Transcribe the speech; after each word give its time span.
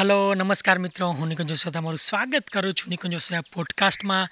Hello 0.00 0.34
નમસ્કાર 0.34 0.78
મિત્રો. 0.78 1.08
હું 1.08 1.28
નિકુંજ 1.28 1.48
જોશી 1.48 1.70
તમારું 1.70 1.98
સ્વાગત 1.98 2.46
કરું 2.46 2.74
છું. 2.74 2.90
નિકુંજ 2.90 3.12
જોશી 3.12 3.34
પોડકાસ્ટમાં 3.54 4.28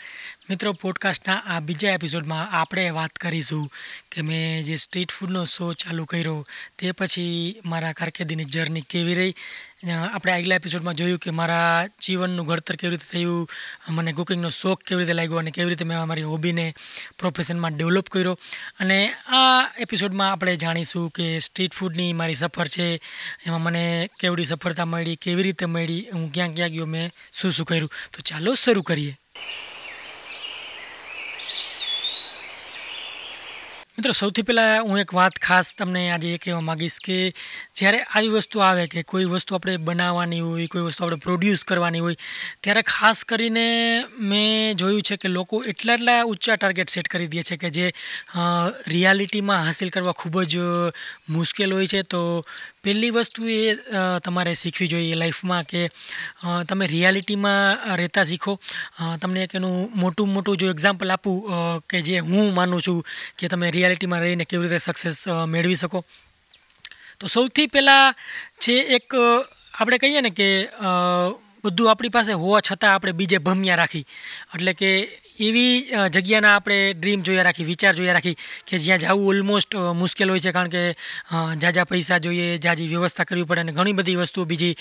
મિત્રો 0.50 0.72
પોડકાસ્ટના 0.72 1.34
આ 1.46 1.60
બીજા 1.60 1.90
એપિસોડમાં 1.90 2.50
આપણે 2.50 2.90
વાત 2.90 3.12
કરીશું 3.12 3.64
કે 4.12 4.22
મેં 4.22 4.62
જે 4.64 4.76
સ્ટ્રીટ 4.76 5.12
ફૂડનો 5.12 5.44
શો 5.44 5.72
ચાલુ 5.72 6.04
કર્યો 6.04 6.46
તે 6.78 6.92
પછી 6.92 7.60
મારા 7.64 7.92
કારકિર્દીની 7.92 8.44
જર્ની 8.44 8.80
કેવી 8.80 9.14
રહી. 9.14 9.34
આપણે 10.12 10.32
આગલા 10.32 10.56
એપિસોડમાં 10.56 10.94
જોયું 10.94 11.18
કે 11.18 11.30
મારા 11.30 11.86
જીવનનું 12.02 12.46
ઘડતર 12.46 12.76
કેવી 12.76 12.90
રીતે 12.90 13.10
થયું, 13.12 13.48
મને 13.88 14.12
કુકિંગનો 14.12 14.50
શોખ 14.50 14.82
કેવી 14.82 15.00
રીતે 15.00 15.12
લાગ્યો 15.12 15.36
અને 15.36 15.50
કેવી 15.50 15.68
રીતે 15.68 15.84
મેં 15.84 16.06
મારી 16.06 16.22
હોબીને 16.22 16.74
પ્રોફેશનમાં 17.18 17.76
ડેવલપ 17.76 18.08
કર્યો. 18.08 18.38
અને 18.80 19.12
આ 19.12 19.68
એપિસોડમાં 19.78 20.32
આપણે 20.32 20.56
જાણીશું 20.56 21.10
કે 21.10 21.38
સ્ટ્રીટ 21.38 21.74
ફૂડની 21.74 22.12
મારી 22.12 22.34
સફર 22.34 22.68
છે, 22.68 22.96
એમાં 23.46 23.62
મને 23.62 24.10
કેવડી 24.20 24.44
સફળતા 24.44 24.84
મળી, 24.84 25.16
કેવી 25.16 25.42
રીતે 25.42 25.66
મળી, 25.66 26.02
હું 26.12 26.32
ક્યાં 26.32 26.54
ક્યાં 26.54 26.70
ગયો, 26.70 26.86
મેં 26.86 27.10
શું 27.32 27.52
શું 27.52 27.66
કર્યું. 27.66 27.90
તો 28.12 28.22
ચાલો 28.22 28.54
શરૂ 28.54 28.82
કરીએ. 28.82 29.16
મિત્રો, 33.98 34.12
સૌથી 34.12 34.42
પહેલાં 34.46 34.84
હું 34.86 34.98
એક 35.00 35.12
વાત 35.12 35.38
ખાસ 35.42 35.68
તમને 35.74 36.02
આજે 36.08 36.28
એ 36.30 36.36
કહેવા 36.42 36.62
માગીશ 36.62 36.98
કે 37.02 37.16
જ્યારે 37.78 38.02
આવી 38.02 38.30
વસ્તુ 38.30 38.62
આવે 38.62 38.84
કે 38.92 39.02
કોઈ 39.02 39.26
વસ્તુ 39.26 39.56
આપણે 39.56 39.74
બનાવવાની 39.78 40.38
હોય, 40.40 40.66
કોઈ 40.68 40.84
વસ્તુ 40.86 41.04
આપણે 41.04 41.18
પ્રોડ્યુસ 41.18 41.64
કરવાની 41.64 42.02
હોય, 42.04 42.16
ત્યારે 42.62 42.82
ખાસ 42.84 43.24
કરીને 43.24 43.64
મેં 44.30 44.78
જોયું 44.78 45.02
છે 45.02 45.16
કે 45.16 45.28
લોકો 45.28 45.62
એટલા 45.64 45.96
એટલા 45.98 46.18
ઊંચા 46.24 46.56
ટાર્ગેટ 46.56 46.94
સેટ 46.94 47.08
કરી 47.08 47.26
દે 47.26 47.42
છે 47.42 47.56
કે 47.56 47.70
જે 47.70 47.86
રિયાલિટીમાં 48.88 49.66
હાસિલ 49.66 49.90
કરવા 49.90 50.14
ખૂબ 50.14 50.42
જ 50.44 50.62
મુશ્કેલ 51.30 51.74
હોય 51.74 51.86
છે. 51.88 52.02
તો 52.04 52.22
પહેલી 52.84 53.10
વસ્તુ 53.10 53.50
એ 53.50 53.60
તમારે 54.24 54.54
શીખવી 54.54 54.88
જોઈએ 54.88 55.16
લાઈફમાં 55.16 55.66
કે 55.66 55.82
તમે 56.68 56.86
રિયાલિટીમાં 56.86 57.96
રહેતા 57.96 58.24
શીખો. 58.24 58.56
તમને 59.20 59.42
એક 59.42 59.58
એનું 59.58 59.90
મોટું 59.96 60.32
મોટું 60.32 60.56
જો 60.56 60.70
એક્ઝામ્પલ 60.70 61.10
આપું 61.10 61.36
કે 61.90 61.98
જે 62.02 62.22
હું 62.22 62.54
માનું 62.54 62.80
છું 62.80 63.02
કે 63.38 63.48
તમે 63.48 63.74
રિયાલિટીમાં 63.88 64.20
રહીને 64.20 64.44
કેવી 64.44 64.68
રીતે 64.68 64.84
સક્સેસ 64.84 65.18
મેળવી 65.46 65.76
શકો? 65.76 66.04
તો 67.18 67.26
સૌથી 67.26 67.66
પહેલાં 67.66 68.14
જે 68.60 68.74
એક 68.96 69.14
આપણે 69.74 69.98
કહીએ 69.98 70.20
ને 70.20 70.30
કે 70.30 70.48
બધું 71.68 71.90
આપણી 71.90 72.14
પાસે 72.16 72.32
હોવા 72.42 72.60
છતાં 72.70 72.94
આપણે 72.94 73.16
બીજે 73.20 73.38
ભમ્યા 73.46 73.80
રાખી. 73.82 74.04
એટલે 74.54 74.72
કે 74.74 74.90
એવી 75.40 75.74
જગ્યાના 76.10 76.52
આપણે 76.56 76.76
ડ્રીમ 76.94 77.20
જોયા 77.22 77.46
રાખી, 77.46 77.64
વિચાર 77.64 77.94
જોયા 77.94 78.16
રાખી 78.16 78.36
કે 78.66 78.78
જ્યાં 78.78 79.02
જવું 79.02 79.28
ઓલમોસ્ટ 79.32 79.74
મુશ્કેલ 80.00 80.30
હોય 80.30 80.40
છે. 80.40 80.52
કારણ 80.52 80.72
કે 80.74 80.82
ઝાઝા 81.62 81.86
પૈસા 81.90 82.18
જોઈએ 82.24 82.46
ઝાઝી 82.58 82.88
વ્યવસ્થા 82.88 83.26
કરવી 83.28 83.46
પડે 83.50 83.64
અને 83.64 83.72
ઘણી 83.72 83.96
બધી 83.98 84.16
વસ્તુઓ 84.22 84.44
બીજી 84.52 84.74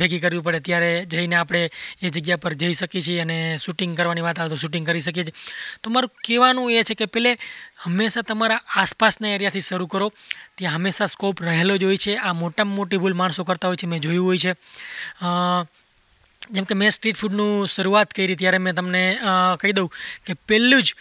ભેગી 0.00 0.20
કરવી 0.24 0.44
પડે. 0.46 0.60
ત્યારે 0.60 0.90
જઈને 1.06 1.36
આપણે 1.36 1.62
એ 2.02 2.10
જગ્યા 2.10 2.42
પર 2.44 2.54
જઈ 2.62 2.74
શકીએ 2.74 3.02
છીએ 3.06 3.20
અને 3.20 3.38
શૂટિંગ 3.58 3.96
કરવાની 3.96 4.26
વાત 4.26 4.40
આવે 4.40 4.52
તો 4.54 4.60
શૂટિંગ 4.62 4.86
કરી 4.86 5.04
શકીએ 5.06 5.24
છીએ. 5.24 5.36
તો 5.82 5.90
મારું 5.90 6.12
કહેવાનું 6.26 6.72
એ 6.72 6.82
છે 6.82 6.94
કે 6.94 7.06
પહેલે 7.08 7.32
હંમેશા 7.84 8.26
તમારા 8.28 8.60
આસપાસના 8.76 9.32
એરિયાથી 9.36 9.64
શરૂ 9.68 9.88
કરો. 9.94 10.10
ત્યાં 10.56 10.76
હંમેશા 10.76 11.08
સ્કોપ 11.14 11.42
રહેલો 11.42 11.76
જ 11.76 11.84
હોય 11.84 12.02
છે. 12.04 12.16
આ 12.16 12.34
મોટામાં 12.42 12.76
મોટી 12.76 13.00
ભૂલ 13.02 13.16
માણસો 13.22 13.48
કરતા 13.48 13.68
હોય 13.68 13.80
છે. 13.82 13.86
મેં 13.86 14.00
જોયું 14.00 14.26
હોય 14.28 14.44
છે. 14.44 14.52
જેમ 16.52 16.66
કે 16.68 16.74
મેં 16.76 16.90
સ્ટ્રીટ 16.92 17.16
ફૂડનું 17.16 17.66
શરૂઆત 17.66 18.10
કરી 18.12 18.36
ત્યારે 18.36 18.58
મેં 18.60 18.76
તમને 18.76 19.02
કહી 19.60 19.72
દઉં 19.72 19.88
કે 20.26 20.34
પહેલું 20.48 20.82
જ 20.84 20.92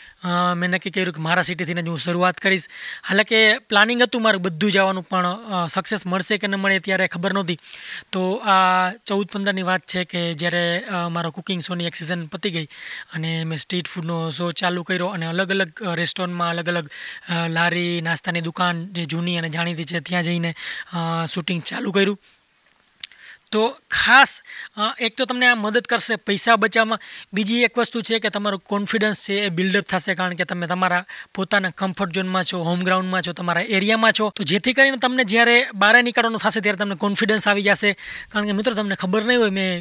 મેં 0.59 0.71
નક્કી 0.71 0.93
કર્યું 0.95 1.15
કે 1.17 1.23
મારા 1.25 1.43
સિટીથી 1.43 1.75
જ 1.77 1.89
હું 1.89 1.99
શરૂઆત 1.99 2.37
કરીશ. 2.39 2.67
હાલાકે 3.09 3.39
પ્લાનિંગ 3.69 4.03
હતું 4.05 4.23
મારું 4.23 4.43
બધું 4.45 4.71
જવાનું, 4.71 5.05
પણ 5.09 5.67
સક્સેસ 5.67 6.05
મળશે 6.07 6.37
કે 6.39 6.47
ન 6.47 6.55
મળે 6.55 6.79
ત્યારે 6.79 7.07
ખબર 7.11 7.35
નહોતી. 7.35 7.59
તો 8.13 8.21
આ 8.53 8.91
ચૌદ 9.09 9.27
પંદરની 9.33 9.67
વાત 9.69 9.83
છે 9.85 10.05
કે 10.05 10.21
જ્યારે 10.41 10.63
મારો 11.15 11.31
કુકિંગ 11.37 11.61
શોની 11.67 11.89
એક 11.91 11.99
સિઝન 11.99 12.23
પતી 12.31 12.53
ગઈ 12.55 12.67
અને 13.15 13.31
મેં 13.43 13.59
સ્ટ્રીટ 13.59 13.91
ફૂડનો 13.93 14.19
શો 14.37 14.47
ચાલુ 14.61 14.85
કર્યો 14.87 15.09
અને 15.17 15.25
અલગ 15.27 15.51
અલગ 15.55 15.71
રેસ્ટોરન્ટમાં 16.01 16.53
અલગ 16.53 16.71
અલગ 16.73 16.87
લારી, 17.57 17.99
નાસ્તાની 18.07 18.45
દુકાન 18.47 18.87
જે 18.95 19.03
જૂની 19.05 19.37
અને 19.41 19.49
જાણીતી 19.57 19.89
છે, 19.91 19.99
ત્યાં 20.07 20.23
જઈને 20.23 20.51
શૂટિંગ 21.33 21.61
ચાલુ 21.71 21.91
કર્યું. 21.91 22.17
તો 23.53 23.63
ખાસ 23.95 24.31
એક 25.05 25.15
તો 25.17 25.25
તમને 25.29 25.47
આ 25.51 25.55
મદદ 25.55 25.85
કરશે 25.91 26.15
પૈસા 26.27 26.55
બચાવવામાં. 26.57 27.01
બીજી 27.35 27.63
એક 27.67 27.77
વસ્તુ 27.79 28.01
છે 28.07 28.19
કે 28.23 28.29
તમારું 28.35 28.61
કોન્ફિડન્સ 28.71 29.19
છે 29.27 29.35
એ 29.47 29.49
બિલ્ડઅપ 29.57 29.85
થશે 29.91 30.15
કારણ 30.19 30.37
કે 30.39 30.45
તમે 30.51 30.67
તમારા 30.71 31.03
પોતાના 31.35 31.73
કમ્ફર્ટ 31.79 32.15
ઝોનમાં 32.15 32.45
છો 32.49 32.63
હોમ 32.67 32.79
ગ્રાઉન્ડમાં 32.87 33.23
છો, 33.25 33.33
તમારા 33.39 33.65
એરિયામાં 33.77 34.13
છો. 34.17 34.25
તો 34.37 34.43
જેથી 34.51 34.73
કરીને 34.77 34.97
તમને 35.03 35.23
જ્યારે 35.33 35.55
બહાર 35.81 35.95
નીકળવાનું 36.07 36.41
થશે 36.45 36.61
ત્યારે 36.65 36.81
તમને 36.81 36.97
કોન્ફિડન્સ 37.05 37.47
આવી 37.51 37.65
જશે. 37.69 37.91
કારણ 38.31 38.49
કે 38.49 38.55
મિત્રો 38.59 38.73
તમને 38.79 38.97
ખબર 39.03 39.23
નહીં 39.29 39.39
હોય, 39.43 39.53
મેં 39.59 39.71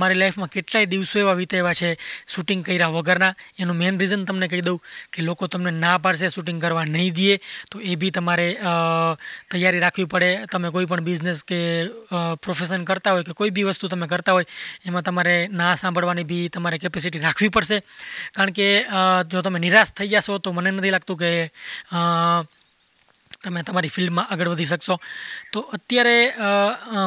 મારી 0.00 0.18
લાઈફમાં 0.22 0.52
કેટલાય 0.56 0.90
દિવસો 0.92 1.16
એવા 1.24 1.36
વિતાવ્યા 1.40 1.78
છે 1.80 1.90
શૂટિંગ 2.34 2.62
કર્યા 2.66 2.92
વગરના. 2.96 3.32
એનું 3.62 3.76
મેઇન 3.80 4.00
રીઝન 4.02 4.26
તમને 4.28 4.50
કહી 4.52 4.64
દઉં 4.68 4.78
કે 5.12 5.26
લોકો 5.28 5.48
તમને 5.52 5.72
ના 5.84 5.96
પાડશે 6.04 6.32
શૂટિંગ 6.36 6.60
કરવા 6.64 6.86
નહીં 6.94 7.14
દે. 7.18 7.38
તો 7.70 7.80
એ 7.80 7.96
બી 8.00 8.12
તમારે 8.18 8.48
તૈયારી 9.50 9.84
રાખવી 9.86 10.08
પડે. 10.14 10.30
તમે 10.52 10.68
કોઈ 10.76 10.90
પણ 10.90 11.04
બિઝનેસ 11.08 11.40
કે 11.50 11.60
પ્રોફેશન 12.44 12.84
કરતા 12.84 13.05
કરતા 13.06 13.14
હોય 13.14 13.22
કે 13.22 13.32
કોઈ 13.32 13.50
બી 13.50 13.62
વસ્તુ 13.62 13.88
તમે 13.88 14.06
કરતા 14.06 14.34
હોય, 14.34 14.46
એમાં 14.84 15.02
તમારે 15.02 15.48
ના 15.48 15.74
સાંભળવાની 15.74 16.26
બી 16.26 16.48
તમારે 16.48 16.78
કેપેસિટી 16.78 17.22
રાખવી 17.22 17.48
પડશે. 17.48 17.78
કારણ 18.34 18.50
કે 18.50 18.68
જો 19.30 19.42
તમે 19.42 19.58
નિરાશ 19.58 19.92
થઈ 19.92 20.10
જશો 20.10 20.38
તો 20.38 20.52
મને 20.52 20.70
નથી 20.70 20.90
લાગતું 20.90 21.16
કે 21.16 21.30
તમે 23.46 23.64
તમારી 23.70 23.92
ફિલ્ડમાં 23.96 24.30
આગળ 24.32 24.52
વધી 24.52 24.70
શકશો. 24.72 24.96
તો 25.52 25.64
અત્યારે 25.76 26.16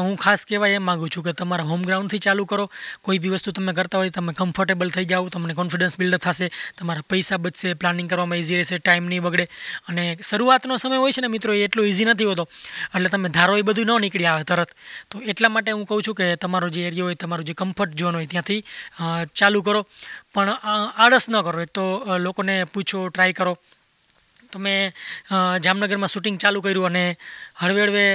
હું 0.05 0.15
ખાસ 0.25 0.45
કહેવાય 0.49 0.79
એમ 0.79 0.85
માગું 0.89 1.13
છું 1.15 1.27
કે 1.27 1.35
તમારા 1.41 1.67
હોમ 1.71 1.81
ગ્રાઉન્ડથી 1.89 2.23
ચાલુ 2.27 2.45
કરો. 2.51 2.65
કોઈ 3.05 3.19
બી 3.23 3.33
વસ્તુ 3.35 3.55
તમે 3.59 3.75
કરતા 3.79 4.01
હોય, 4.01 4.15
તમે 4.17 4.33
કમ્ફર્ટેબલ 4.39 4.93
થઈ 4.97 5.07
જાઓ, 5.11 5.29
તમને 5.35 5.57
કોન્ફિડન્સ 5.61 5.99
બિલ્ડ 6.01 6.19
થશે, 6.25 6.47
તમારા 6.79 7.07
પૈસા 7.13 7.39
બચશે 7.45 7.73
પ્લાનિંગ 7.81 8.09
કરવામાં 8.11 8.41
ઇઝી 8.43 8.59
રહેશે 8.61 8.81
ટાઈમ 8.83 9.09
નહીં 9.11 9.23
બગડે. 9.27 9.45
અને 9.89 10.03
શરૂઆતનો 10.29 10.79
સમય 10.83 11.01
હોય 11.03 11.15
છે 11.17 11.25
ને 11.25 11.31
મિત્રો, 11.35 11.53
એ 11.53 11.63
એટલો 11.67 11.87
ઇઝી 11.91 12.09
નથી 12.11 12.29
હોતો. 12.31 12.47
એટલે 12.95 13.09
તમે 13.15 13.33
ધારો 13.37 13.57
એ 13.61 13.65
બધું 13.69 13.93
ન 13.95 14.01
નીકળી 14.05 14.29
આવે 14.31 14.43
તરત. 14.51 14.71
તો 15.09 15.23
એટલા 15.31 15.53
માટે 15.55 15.71
હું 15.71 15.85
કહું 15.89 16.05
છું 16.07 16.15
કે 16.19 16.27
તમારો 16.43 16.69
જે 16.75 16.85
એરિયા 16.89 17.09
હોય, 17.09 17.19
તમારું 17.23 17.49
જે 17.49 17.57
કમ્ફર્ટ 17.61 17.97
ઝોન 17.99 18.19
હોય 18.19 18.29
ત્યાંથી 18.33 18.61
ચાલુ 19.39 19.65
કરો. 19.67 19.81
પણ 20.33 20.49
આળસ 21.03 21.27
ન 21.29 21.41
કરો. 21.47 21.65
તો 21.77 21.85
લોકોને 22.25 22.55
પૂછો 22.73 22.99
ટ્રાય 23.09 23.37
કરો. 23.39 23.53
તો 24.51 24.59
મેં 24.59 24.91
જામનગરમાં 25.65 26.11
શૂટિંગ 26.13 26.37
ચાલુ 26.43 26.61
કર્યું 26.65 26.89
અને 26.91 27.05
હળવે 27.61 27.81
હળવે 27.85 28.05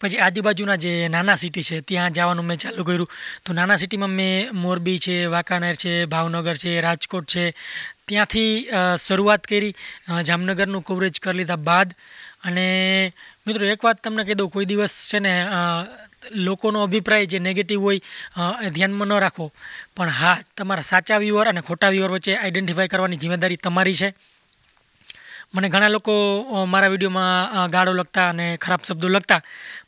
પછી 0.00 0.20
આજુબાજુના 0.26 0.78
જે 0.84 0.92
નાના 1.14 1.36
સિટી 1.36 1.66
છે, 1.68 1.76
ત્યાં 1.88 2.14
જવાનું 2.16 2.46
મેં 2.50 2.58
ચાલુ 2.58 2.84
કર્યું. 2.84 3.10
તો 3.44 3.52
નાના 3.52 3.80
સિટીમાં 3.82 4.14
મેં 4.20 4.54
મોરબી 4.62 4.98
છે, 5.06 5.16
વાંકાનેર 5.34 5.76
છે, 5.82 5.92
ભાવનગર 6.12 6.56
છે, 6.62 6.72
રાજકોટ 6.86 7.26
છે, 7.32 7.44
ત્યાંથી 8.08 8.52
શરૂઆત 9.06 9.42
કરી 9.50 9.74
જામનગરનું 10.28 10.86
કવરેજ 10.88 11.20
કરી 11.20 11.38
લીધા 11.40 11.60
બાદ 11.68 11.92
અને 12.48 12.66
મિત્રો 13.46 13.68
એક 13.74 13.84
વાત 13.86 14.00
તમને 14.04 14.24
કહી 14.26 14.38
દઉં, 14.40 14.50
કોઈ 14.54 14.66
દિવસ 14.70 14.94
છે 15.10 15.20
ને 15.20 15.34
લોકોનો 16.46 16.82
અભિપ્રાય 16.88 17.30
જે 17.32 17.38
નેગેટિવ 17.38 17.80
હોય 17.86 18.00
ધ્યાનમાં 18.74 19.08
ન 19.08 19.22
રાખો. 19.24 19.52
પણ 19.94 20.16
હા, 20.20 20.36
તમારા 20.56 20.90
સાચા 20.92 21.22
વ્યુઅર 21.22 21.46
અને 21.52 21.62
ખોટા 21.68 21.94
વ્યુઅર 21.94 22.12
વચ્ચે 22.16 22.36
આઈડેન્ટિફાઈ 22.36 22.92
કરવાની 22.92 23.22
જિમ્મેદારી 23.22 23.60
તમારી 23.66 23.98
છે. 24.02 24.10
મને 25.54 25.68
ઘણા 25.68 25.88
લોકો 25.88 26.12
મારા 26.72 26.92
વિડીયોમાં 26.92 27.70
ગાળો 27.70 27.92
લખતા 28.00 28.26
અને 28.32 28.46
ખરાબ 28.56 28.82
શબ્દો 28.88 29.08
લખતા, 29.08 29.40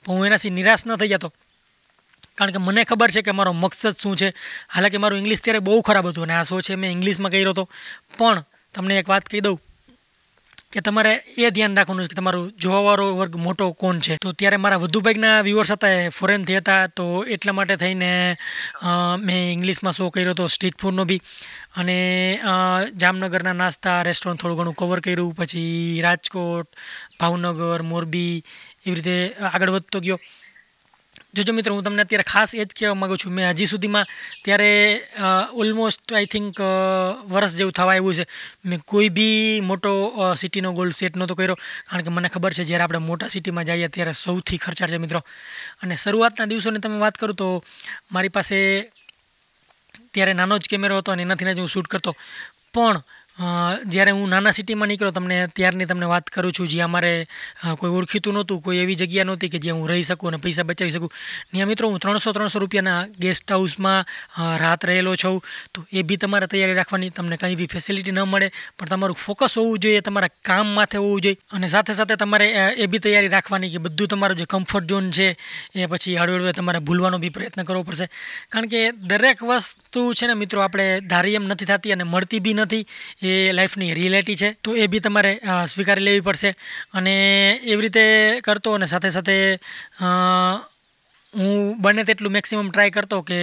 પણ 0.03 0.17
હું 0.17 0.27
એનાથી 0.27 0.51
નિરાશ 0.51 0.85
ન 0.87 0.97
થઈ 1.01 1.13
જતો. 1.13 1.29
કારણ 2.37 2.55
કે 2.55 2.61
મને 2.67 2.83
ખબર 2.85 3.11
છે 3.15 3.23
કે 3.23 3.33
મારો 3.33 3.53
મકસદ 3.55 3.95
શું 4.03 4.17
છે. 4.17 4.29
હાલાકી 4.75 5.03
મારું 5.03 5.21
ઇંગ્લિશ 5.23 5.43
ત્યારે 5.45 5.61
બહુ 5.67 5.83
ખરાબ 5.87 6.07
હતું 6.11 6.25
અને 6.27 6.35
આ 6.35 6.49
શો 6.51 6.61
છે 6.67 6.75
મેં 6.77 6.91
ઇંગ્લિશમાં 6.97 7.33
કર્યો 7.33 7.53
હતો. 7.55 7.65
પણ 8.19 8.43
તમને 8.75 8.99
એક 9.01 9.09
વાત 9.13 9.25
કહી 9.31 9.45
દઉં. 9.47 9.59
કે 10.73 10.81
તમારે 10.81 11.13
એ 11.39 11.51
ધ્યાન 11.51 11.75
રાખવાનું 11.77 12.09
કે 12.09 12.17
તમારું 12.17 12.45
જોવાવાળો 12.59 13.07
વર્ગ 13.17 13.35
મોટો 13.37 13.65
કોણ 13.73 13.99
છે? 13.99 14.15
તો 14.17 14.33
ત્યારે 14.33 14.57
મારા 14.57 14.81
વધુ 14.85 15.01
ભાગના 15.01 15.35
વ્યુઅર્સ 15.41 15.73
હતા 15.73 15.93
એ 15.97 16.09
ફોરેનથી 16.09 16.57
હતા, 16.57 16.87
તો 16.89 17.07
એટલા 17.29 17.53
માટે 17.53 17.77
થઈને 17.77 18.11
મેં 19.21 19.41
ઇંગ્લિશમાં 19.53 19.93
શો 19.93 20.11
કર્યો 20.11 20.31
હતો 20.31 20.47
સ્ટ્રીટ 20.47 20.81
ફૂડનો 20.81 21.05
બી. 21.05 21.21
અને 21.77 21.99
જામનગરના 22.97 23.53
નાસ્તા 23.55 23.99
રેસ્ટોરન્ટ 24.03 24.41
થોડું 24.41 24.59
ઘણું 24.59 24.75
કવર 24.75 25.01
કર્યું, 25.01 25.35
પછી 25.35 26.01
રાજકોટ, 26.03 26.69
ભાવનગર, 27.21 27.81
મોરબી, 27.85 28.45
એવી 28.87 28.95
રીતે 28.95 29.17
આગળ 29.53 29.71
વધતો 29.71 30.01
ગયો. 30.01 30.19
જોજો 31.35 31.53
મિત્રો, 31.57 31.75
હું 31.75 31.85
તમને 31.85 32.05
અત્યારે 32.05 32.27
ખાસ 32.29 32.51
એ 32.55 32.65
જ 32.65 32.73
કહેવા 32.79 32.99
માગું 33.03 33.19
છું. 33.21 33.33
મેં 33.33 33.47
હજી 33.51 33.69
સુધીમાં 33.73 34.07
ત્યારે 34.45 34.71
ઓલમોસ્ટ 35.61 36.13
આઈ 36.13 36.29
થિંક 36.35 36.61
વર્ષ 37.33 37.57
જેવું 37.59 37.73
થવા 37.73 37.95
આવ્યું 37.95 38.19
છે. 38.19 38.27
મેં 38.69 38.81
કોઈ 38.93 39.09
બી 39.09 39.61
મોટો 39.71 39.93
સિટીનો 40.43 40.73
ગોલ 40.79 40.93
સેટ 41.01 41.17
નહોતો 41.17 41.35
કર્યો. 41.35 41.57
કારણ 41.89 42.05
કે 42.05 42.11
મને 42.17 42.29
ખબર 42.35 42.53
છે, 42.53 42.69
જ્યારે 42.69 42.85
આપણે 42.85 43.01
મોટા 43.09 43.33
સિટીમાં 43.35 43.65
જઈએ 43.65 43.89
ત્યારે 43.89 44.13
સૌથી 44.25 44.61
ખર્ચાળ 44.65 44.93
છે 44.93 45.01
મિત્રો. 45.05 45.21
અને 45.83 45.97
શરૂઆતના 45.97 46.51
દિવસોની 46.53 46.85
તમે 46.85 47.01
વાત 47.05 47.17
કરું 47.17 47.37
તો, 47.37 47.49
મારી 48.13 48.35
પાસે 48.37 48.59
ત્યારે 50.13 50.33
નાનો 50.37 50.61
જ 50.61 50.69
કેમેરો 50.69 51.01
હતો 51.01 51.13
અને 51.13 51.23
એનાથી 51.25 51.57
જ 51.57 51.61
હું 51.65 51.73
શૂટ 51.75 51.89
કરતો. 51.89 52.13
પણ 52.75 53.01
જ્યારે 53.93 54.13
હું 54.17 54.31
નાના 54.33 54.53
સિટીમાં 54.57 54.89
નીકળ્યો 54.93 55.15
તમને 55.17 55.37
ત્યારની 55.57 55.87
તમને 55.91 56.07
વાત 56.13 56.31
કરું 56.35 56.53
છું, 56.57 56.69
જ્યાં 56.73 56.91
અમારે 56.91 57.13
કોઈ 57.81 57.93
ઓળખીતું 57.99 58.35
નહોતું, 58.37 58.63
કોઈ 58.63 58.79
એવી 58.85 58.97
જગ્યા 59.03 59.29
નહોતી 59.29 59.51
કે 59.55 59.59
જ્યાં 59.65 59.81
હું 59.81 59.89
રહી 59.91 60.05
શકું 60.11 60.35
અને 60.35 60.41
પૈસા 60.45 60.65
બચાવી 60.69 60.95
શકું. 60.97 61.13
ત્યાં 61.53 61.71
મિત્રો, 61.73 61.91
હું 61.93 62.01
ત્રણસો 62.05 62.33
ત્રણસો 62.37 62.63
રૂપિયાના 62.65 63.01
ગેસ્ટ 63.25 63.51
હાઉસમાં 63.55 64.05
રાત 64.63 64.85
રહેલો 64.91 65.17
છું. 65.23 65.41
તો 65.73 65.85
એ 65.93 66.03
બી 66.03 66.19
તમારે 66.25 66.47
તૈયારી 66.53 66.79
રાખવાની, 66.81 67.11
તમને 67.11 67.37
કંઈ 67.43 67.57
બી 67.61 67.71
ફેસિલિટી 67.75 68.15
ન 68.17 68.23
મળે, 68.33 68.49
પણ 68.79 68.93
તમારું 68.93 69.19
ફોકસ 69.25 69.57
હોવું 69.61 69.79
જોઈએ, 69.87 70.01
તમારા 70.09 70.33
કામ 70.51 70.75
માથે 70.79 70.99
હોવું 70.99 71.21
જોઈએ. 71.27 71.41
અને 71.53 71.73
સાથે 71.75 71.97
સાથે 72.01 72.17
તમારે 72.25 72.49
એ 72.77 72.87
બી 72.87 73.03
તૈયારી 73.07 73.33
રાખવાની 73.37 73.73
કે 73.75 73.83
બધું 73.87 74.13
તમારું 74.15 74.41
જે 74.43 74.47
કમ્ફર્ટ 74.47 74.89
ઝોન 74.91 75.11
છે, 75.19 75.29
એ 75.75 75.91
પછી 75.93 76.17
હળવે 76.21 76.53
તમારે 76.61 76.85
ભૂલવાનો 76.87 77.23
બી 77.25 77.33
પ્રયત્ન 77.39 77.65
કરવો 77.65 77.83
પડશે. 77.89 78.07
કારણ 78.53 78.71
કે 78.75 78.81
દરેક 79.11 79.43
વસ્તુ 79.51 80.07
છે 80.19 80.31
ને 80.31 80.39
મિત્રો, 80.45 80.63
આપણે 80.63 80.87
ધારી 81.11 81.37
એમ 81.41 81.49
નથી 81.51 81.71
થતી 81.73 81.97
અને 81.97 82.05
મળતી 82.05 82.41
બી 82.41 82.57
નથી. 82.61 82.85
એ 83.23 83.32
લાઈફની 83.53 83.95
રિયાલિટી 83.95 84.37
છે, 84.37 84.51
તો 84.65 84.77
એ 84.77 84.87
બી 84.87 85.01
તમારે 85.01 85.33
સ્વીકારી 85.69 86.09
લેવી 86.09 86.27
પડશે. 86.29 86.51
અને 86.95 87.15
એવી 87.65 87.83
રીતે 87.83 88.05
કરતો 88.45 88.69
અને 88.73 88.87
સાથે 88.87 89.11
સાથે 89.11 89.39
હું 91.33 91.81
બને 91.81 92.03
તેટલું 92.05 92.33
મેક્સિમમ 92.33 92.67
ટ્રાય 92.71 92.91
કરતો 92.91 93.19
કે 93.29 93.39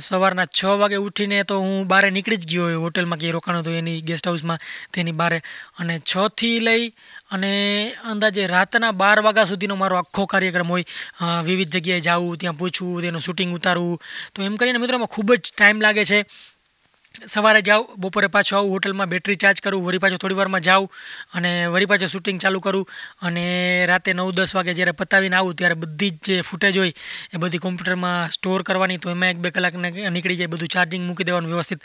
સવારના 0.00 0.44
છ 0.58 0.62
વાગે 0.80 0.96
ઉઠીને 0.98 1.38
તો 1.42 1.56
હું 1.58 1.86
બહાર 1.88 2.10
નીકળી 2.12 2.36
જ 2.36 2.48
ગયો 2.50 2.64
હોય 2.64 2.80
હોટલમાં 2.82 3.20
કે 3.22 3.30
રોકાણો 3.30 3.60
હતું 3.60 3.78
એની 3.78 4.02
ગેસ્ટ 4.02 4.28
હાઉસમાં 4.28 4.60
તેની 4.92 5.14
બહારે 5.20 5.38
અને 5.78 5.94
છથી 6.12 6.58
લઈ 6.60 6.84
અને 7.32 7.52
અંદાજે 8.04 8.42
રાતના 8.46 8.92
બાર 8.92 9.18
વાગ્યા 9.26 9.50
સુધીનો 9.52 9.76
મારો 9.76 9.96
આખો 9.96 10.26
કાર્યક્રમ 10.26 10.68
હોય. 10.68 10.84
વિવિધ 11.42 11.72
જગ્યાએ 11.72 12.00
જવું, 12.00 12.36
ત્યાં 12.38 12.58
પૂછવું, 12.60 13.02
તેનું 13.02 13.22
શૂટિંગ 13.22 13.54
ઉતારવું. 13.54 13.96
તો 14.34 14.42
એમ 14.42 14.56
કરીને 14.56 14.78
મિત્રોમાં 14.78 15.12
ખૂબ 15.14 15.34
જ 15.34 15.52
ટાઈમ 15.56 15.80
લાગે 15.80 16.04
છે. 16.04 16.20
સવારે 17.14 17.62
જાઉં 17.62 17.86
બપોરે 17.96 18.28
પાછું 18.28 18.58
આવું, 18.58 18.72
હોટલમાં 18.74 19.08
બેટરી 19.08 19.36
ચાર્જ 19.36 19.60
કરું, 19.62 19.82
વળી 19.86 20.02
પાછું 20.02 20.18
થોડી 20.18 20.38
વારમાં 20.40 20.60
જાઉં 20.60 20.88
અને 21.34 21.50
વળી 21.70 21.86
પાછું 21.86 22.10
શૂટિંગ 22.10 22.40
ચાલુ 22.42 22.60
કરું 22.60 22.84
અને 23.22 23.86
રાતે 23.86 24.10
નવ 24.12 24.34
દસ 24.34 24.54
વાગે 24.54 24.74
જ્યારે 24.74 24.96
પતાવીને 24.98 25.36
આવું 25.38 25.54
ત્યારે 25.54 25.78
બધી 25.78 26.10
જ 26.18 26.26
જે 26.26 26.42
ફૂટેજ 26.42 26.78
હોય 26.78 26.92
એ 27.34 27.38
બધી 27.38 27.62
કોમ્પ્યુટરમાં 27.66 28.30
સ્ટોર 28.30 28.62
કરવાની 28.62 28.98
તો 28.98 29.10
એમાં 29.10 29.30
એક 29.30 29.38
બે 29.38 29.50
કલાકને 29.50 30.10
નીકળી 30.10 30.36
જાય, 30.36 30.48
બધું 30.48 30.68
ચાર્જિંગ 30.68 31.06
મૂકી 31.06 31.24
દેવાનું 31.24 31.54
વ્યવસ્થિત. 31.54 31.80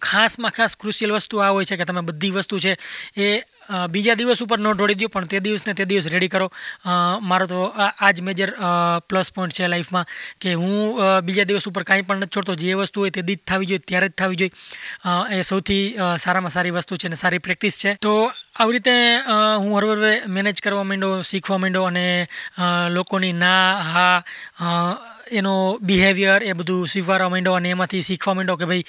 ખાસમાં 0.00 0.52
ખાસ 0.52 0.76
ક્રુશિયલ 0.76 1.16
વસ્તુ 1.18 1.42
આ 1.42 1.50
હોય 1.50 1.66
છે 1.66 1.76
કે 1.76 1.84
તમે 1.84 2.06
બધી 2.06 2.30
વસ્તુ 2.30 2.60
છે 2.60 2.76
એ 3.18 3.42
બીજા 3.90 4.16
દિવસ 4.20 4.42
ઉપર 4.44 4.58
ન 4.58 4.68
ઢોળી 4.72 4.98
દો, 5.00 5.08
પણ 5.14 5.30
તે 5.32 5.40
દિવસને 5.46 5.74
તે 5.78 5.84
દિવસ 5.90 6.06
રેડી 6.14 6.32
કરો. 6.34 6.48
મારો 7.30 7.46
તો 7.52 7.60
આ 7.76 8.10
જ 8.12 8.26
મેજર 8.28 8.50
પ્લસ 9.08 9.28
પોઈન્ટ 9.36 9.56
છે 9.58 9.68
લાઈફમાં 9.72 10.06
કે 10.42 10.54
હું 10.60 10.98
બીજા 11.26 11.48
દિવસ 11.50 11.68
ઉપર 11.70 11.84
કાંઈ 11.88 12.06
પણ 12.08 12.24
નથી 12.24 12.34
છોડતો. 12.36 12.54
જે 12.62 12.74
વસ્તુ 12.80 13.00
હોય 13.04 13.14
તે 13.16 13.22
દીધ 13.28 13.42
થવી 13.46 13.68
જોઈએ, 13.70 13.84
ત્યારે 13.88 14.08
જ 14.08 14.14
થવી 14.20 14.38
જોઈએ. 14.40 14.52
એ 15.36 15.42
સૌથી 15.50 15.84
સારામાં 16.24 16.54
સારી 16.56 16.74
વસ્તુ 16.76 17.00
છે 17.00 17.06
અને 17.10 17.18
સારી 17.22 17.44
પ્રેક્ટિસ 17.46 17.80
છે. 17.82 17.94
તો 18.00 18.12
આવી 18.60 18.74
રીતે 18.76 18.94
હું 19.62 19.72
હરવરે 19.78 20.12
મેનેજ 20.36 20.60
કરવા 20.64 20.84
માંડ્યો, 20.84 21.22
શીખવા 21.30 21.58
માંડ્યો 21.58 21.86
અને 21.90 22.06
લોકોની 22.96 23.32
ના, 23.44 23.64
હા 23.92 24.16
એનો 25.32 25.78
બિહેવિયર 25.82 26.42
એ 26.42 26.52
બધું 26.52 26.88
સ્વીકારવા 26.88 27.30
માંડ્યો 27.32 27.54
અને 27.54 27.70
એમાંથી 27.74 28.02
શીખવા 28.02 28.34
માંડો 28.34 28.56
કે 28.60 28.68
ભાઈ 28.70 28.84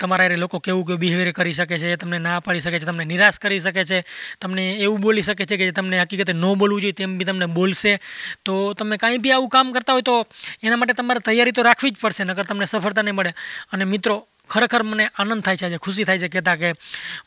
તમારા 0.00 0.36
લોકો 0.36 0.60
કેવું 0.60 0.84
કેવું 0.86 1.00
બિહેવિયર 1.00 1.32
કરી 1.32 1.54
શકે 1.54 1.78
છે, 1.78 1.96
તમને 1.96 2.18
ના 2.18 2.40
પાડી 2.40 2.64
શકે 2.64 2.78
છે, 2.78 2.86
તમને 2.86 3.04
નિરાશ 3.04 3.38
કરી 3.38 3.60
શકે 3.60 3.84
છે, 3.84 4.00
તમને 4.40 4.64
એવું 4.84 5.00
બોલી 5.00 5.22
શકે 5.22 5.44
છે 5.44 5.56
કે 5.56 5.70
તમને 5.72 6.02
હકીકતે 6.02 6.32
ન 6.32 6.44
બોલવું 6.54 6.80
જોઈએ 6.80 6.96
તેમ 6.96 7.18
બી 7.18 7.28
તમને 7.28 7.46
બોલશે. 7.58 7.98
તો 8.44 8.74
તમે 8.74 8.96
કાંઈ 8.96 9.22
બી 9.24 9.32
આવું 9.32 9.48
કામ 9.48 9.72
કરતા 9.72 9.96
હોય 9.96 10.06
તો 10.10 10.16
એના 10.62 10.76
માટે 10.76 10.98
તમારે 10.98 11.20
તૈયારી 11.20 11.56
તો 11.56 11.62
રાખવી 11.62 11.94
જ 11.94 12.00
પડશે, 12.02 12.24
નકર 12.24 12.44
તમને 12.44 12.66
સફળતા 12.66 13.06
નહીં 13.06 13.18
મળે. 13.18 13.32
અને 13.72 13.84
મિત્રો 13.84 14.16
ખરેખર 14.52 14.82
મને 14.82 15.06
આનંદ 15.10 15.42
થાય 15.46 15.58
છે, 15.60 15.66
આજે 15.66 15.78
ખુશી 15.84 16.06
થાય 16.08 16.20
છે 16.24 16.28
કહેતા 16.34 16.56
કે 16.62 16.70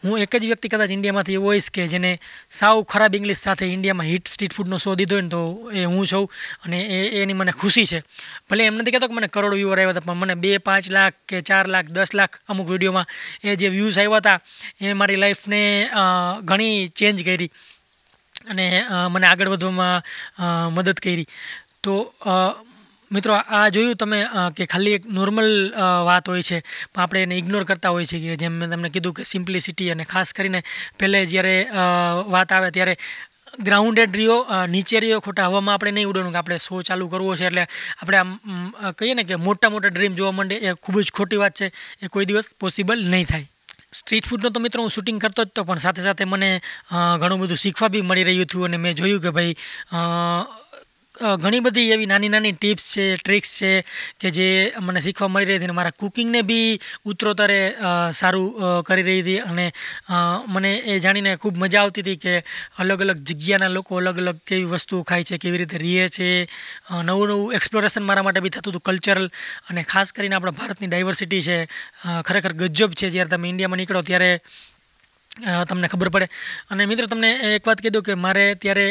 હું 0.04 0.20
એક 0.24 0.34
જ 0.42 0.44
વ્યક્તિ 0.52 0.72
કદાચ 0.74 0.92
ઇન્ડિયામાંથી 0.96 1.38
એવો 1.40 1.48
હોઈશ 1.52 1.70
કે 1.76 1.88
જેને 1.94 2.12
સાવ 2.60 2.84
ખરાબ 2.94 3.16
ઇંગ્લિશ 3.20 3.42
સાથે 3.48 3.66
ઇન્ડિયામાં 3.68 4.10
હિટ 4.12 4.28
સ્ટ્રીટ 4.34 4.56
ફૂડનો 4.58 4.78
શો 4.86 4.96
દીધો 5.00 5.22
ને 5.22 5.30
તો 5.36 5.42
એ 5.74 5.86
હું 5.86 6.06
છું 6.12 6.28
અને 6.66 6.80
એ, 6.80 7.00
એની 7.22 7.38
મને 7.42 7.54
ખુશી 7.62 7.88
છે. 7.92 8.00
ભલે 8.50 8.68
એમ 8.68 8.76
નથી 8.80 8.94
કહેતો 8.96 9.08
કે 9.10 9.16
મને 9.18 9.30
કરોડો 9.36 9.56
વ્યૂઅર 9.56 9.80
આવ્યા 9.80 9.96
હતા, 9.96 10.08
પણ 10.08 10.22
મને 10.24 10.36
બે, 10.44 10.52
પાંચ 10.68 10.90
લાખ 10.98 11.16
કે 11.30 11.42
ચાર 11.50 11.66
લાખ, 11.68 11.88
દસ 11.96 12.12
લાખ 12.20 12.40
અમુક 12.48 12.68
વિડીયોમાં 12.74 13.08
એ 13.44 13.56
જે 13.56 13.68
વ્યૂઝ 13.76 13.98
આવ્યા 13.98 14.24
હતા, 14.24 14.40
એ 14.82 14.94
મારી 14.94 15.22
લાઈફને 15.24 15.62
ઘણી 16.50 16.90
ચેન્જ 17.00 17.24
કરી 17.28 17.52
અને 18.52 18.66
મને 19.14 19.26
આગળ 19.28 19.54
વધવામાં 19.54 20.02
મદદ 20.76 21.00
કરી. 21.00 21.28
તો 21.84 21.96
મિત્રો, 23.14 23.34
આ 23.50 23.70
જોયું 23.70 23.98
તમે 23.98 24.20
કે 24.58 24.66
ખાલી 24.68 24.96
એક 25.00 25.04
નોર્મલ 25.18 25.50
વાત 26.08 26.32
હોય 26.32 26.44
છે. 26.44 26.58
પણ 26.94 27.04
આપણે 27.04 27.22
એને 27.26 27.36
ઇગ્નોર 27.38 27.64
કરતા 27.66 27.92
હોય 27.96 28.10
છે 28.12 28.20
કે 28.20 28.38
જેમ 28.38 28.58
મેં 28.60 28.74
તમને 28.74 28.90
કીધું 28.96 29.14
કે 29.14 29.28
સિમ્પ્લિસિટી 29.34 29.92
અને 29.94 30.04
ખાસ 30.06 30.34
કરીને 30.34 30.60
પહેલે 31.00 31.20
જ્યારે 31.34 31.56
વાત 32.34 32.56
આવે 32.58 32.70
ત્યારે 32.72 32.96
ગ્રાઉન્ડેડ 33.68 34.18
રહ્યો 34.18 34.66
નીચે 34.68 34.98
રહ્યો, 34.98 35.22
ખોટા 35.22 35.48
હવામાં 35.48 35.76
આપણે 35.76 35.96
નહીં 35.98 36.10
ઉડવાનું 36.12 36.34
કે 36.34 36.42
આપણે 36.42 36.58
શો 36.60 36.82
ચાલુ 36.82 37.10
કરવો 37.14 37.36
છે 37.38 37.48
એટલે 37.50 37.64
આપણે 37.64 38.18
આમ 38.18 38.32
કહીએ 39.00 39.14
ને 39.14 39.24
કે 39.24 39.42
મોટા 39.48 39.70
મોટા 39.70 39.94
ડ્રીમ 39.94 40.18
જોવા 40.20 40.36
માંડે 40.40 40.58
એ 40.58 40.74
ખૂબ 40.76 41.02
જ 41.02 41.14
ખોટી 41.14 41.42
વાત 41.44 41.60
છે. 41.60 41.68
એ 42.02 42.08
કોઈ 42.08 42.26
દિવસ 42.26 42.54
પોસિબલ 42.60 43.06
નહીં 43.14 43.28
થાય. 43.28 43.46
સ્ટ્રીટ 43.94 44.26
ફૂડનો 44.26 44.50
તો 44.50 44.60
મિત્રો, 44.60 44.82
હું 44.82 44.92
શૂટિંગ 44.92 45.20
કરતો 45.22 45.46
જ 45.46 45.54
તો, 45.54 45.62
પણ 45.64 45.86
સાથે 45.86 46.02
સાથે 46.02 46.26
મને 46.26 46.50
ઘણું 47.22 47.40
બધું 47.42 47.64
શીખવા 47.64 47.94
બી 47.94 48.02
મળી 48.02 48.26
રહ્યું 48.26 48.48
હતું 48.48 48.66
અને 48.68 48.78
મેં 48.84 48.98
જોયું 48.98 49.22
કે 49.22 49.32
ભાઈ 49.38 49.54
ઘણી 51.16 51.60
બધી 51.60 51.92
એવી 51.92 52.08
નાની 52.08 52.30
નાની 52.30 52.52
ટિપ્સ 52.52 52.86
છે, 52.94 53.04
ટ્રિક્સ 53.18 53.50
છે 53.60 53.72
કે 54.20 54.30
જે 54.32 54.48
મને 54.82 55.00
શીખવા 55.00 55.28
મળી 55.28 55.46
રહી 55.46 55.58
હતી 55.58 55.68
અને 55.68 55.76
મારા 55.78 55.94
કુકિંગને 55.94 56.42
બી 56.42 56.80
ઉત્તરોત્તરે 57.06 57.60
સારું 58.14 58.50
કરી 58.84 59.04
રહી 59.04 59.22
હતી 59.22 59.38
અને 59.42 59.66
મને 60.48 60.72
એ 60.86 60.98
જાણીને 61.00 61.36
ખૂબ 61.36 61.58
મજા 61.58 61.84
આવતી 61.84 62.02
હતી 62.02 62.18
કે 62.18 62.34
અલગ 62.80 63.02
અલગ 63.02 63.22
જગ્યાના 63.22 63.70
લોકો 63.70 63.98
અલગ 63.98 64.18
અલગ 64.18 64.42
કેવી 64.46 64.66
વસ્તુઓ 64.66 65.04
ખાય 65.04 65.24
છે, 65.24 65.38
કેવી 65.38 65.58
રીતે 65.58 65.78
રહે 65.78 66.10
છે 66.10 66.30
નવું 67.04 67.30
નવું 67.30 67.54
એક્સપ્લોરેશન 67.54 68.04
મારા 68.04 68.24
માટે 68.24 68.40
બી 68.40 68.50
થતું 68.50 68.74
હતું 68.74 68.82
કલ્ચરલ 68.82 69.30
અને 69.70 69.82
ખાસ 69.86 70.14
કરીને 70.14 70.36
આપણા 70.36 70.58
ભારતની 70.60 70.90
ડાયવર્સિટી 70.90 71.44
છે 71.44 71.58
ખરેખર 72.24 72.54
ગજબ 72.60 72.92
છે. 72.94 73.10
જ્યારે 73.10 73.30
તમે 73.30 73.50
ઇન્ડિયામાં 73.50 73.78
નીકળો 73.78 74.02
ત્યારે 74.02 74.32
તમને 75.70 75.88
ખબર 75.90 76.10
પડે. 76.10 76.28
અને 76.70 76.86
મિત્રો, 76.86 77.06
તમને 77.08 77.30
એક 77.56 77.68
વાત 77.68 77.80
કહી 77.82 77.92
દઉં 77.92 78.04
કે 78.04 78.14
મારે 78.16 78.44
ત્યારે 78.56 78.86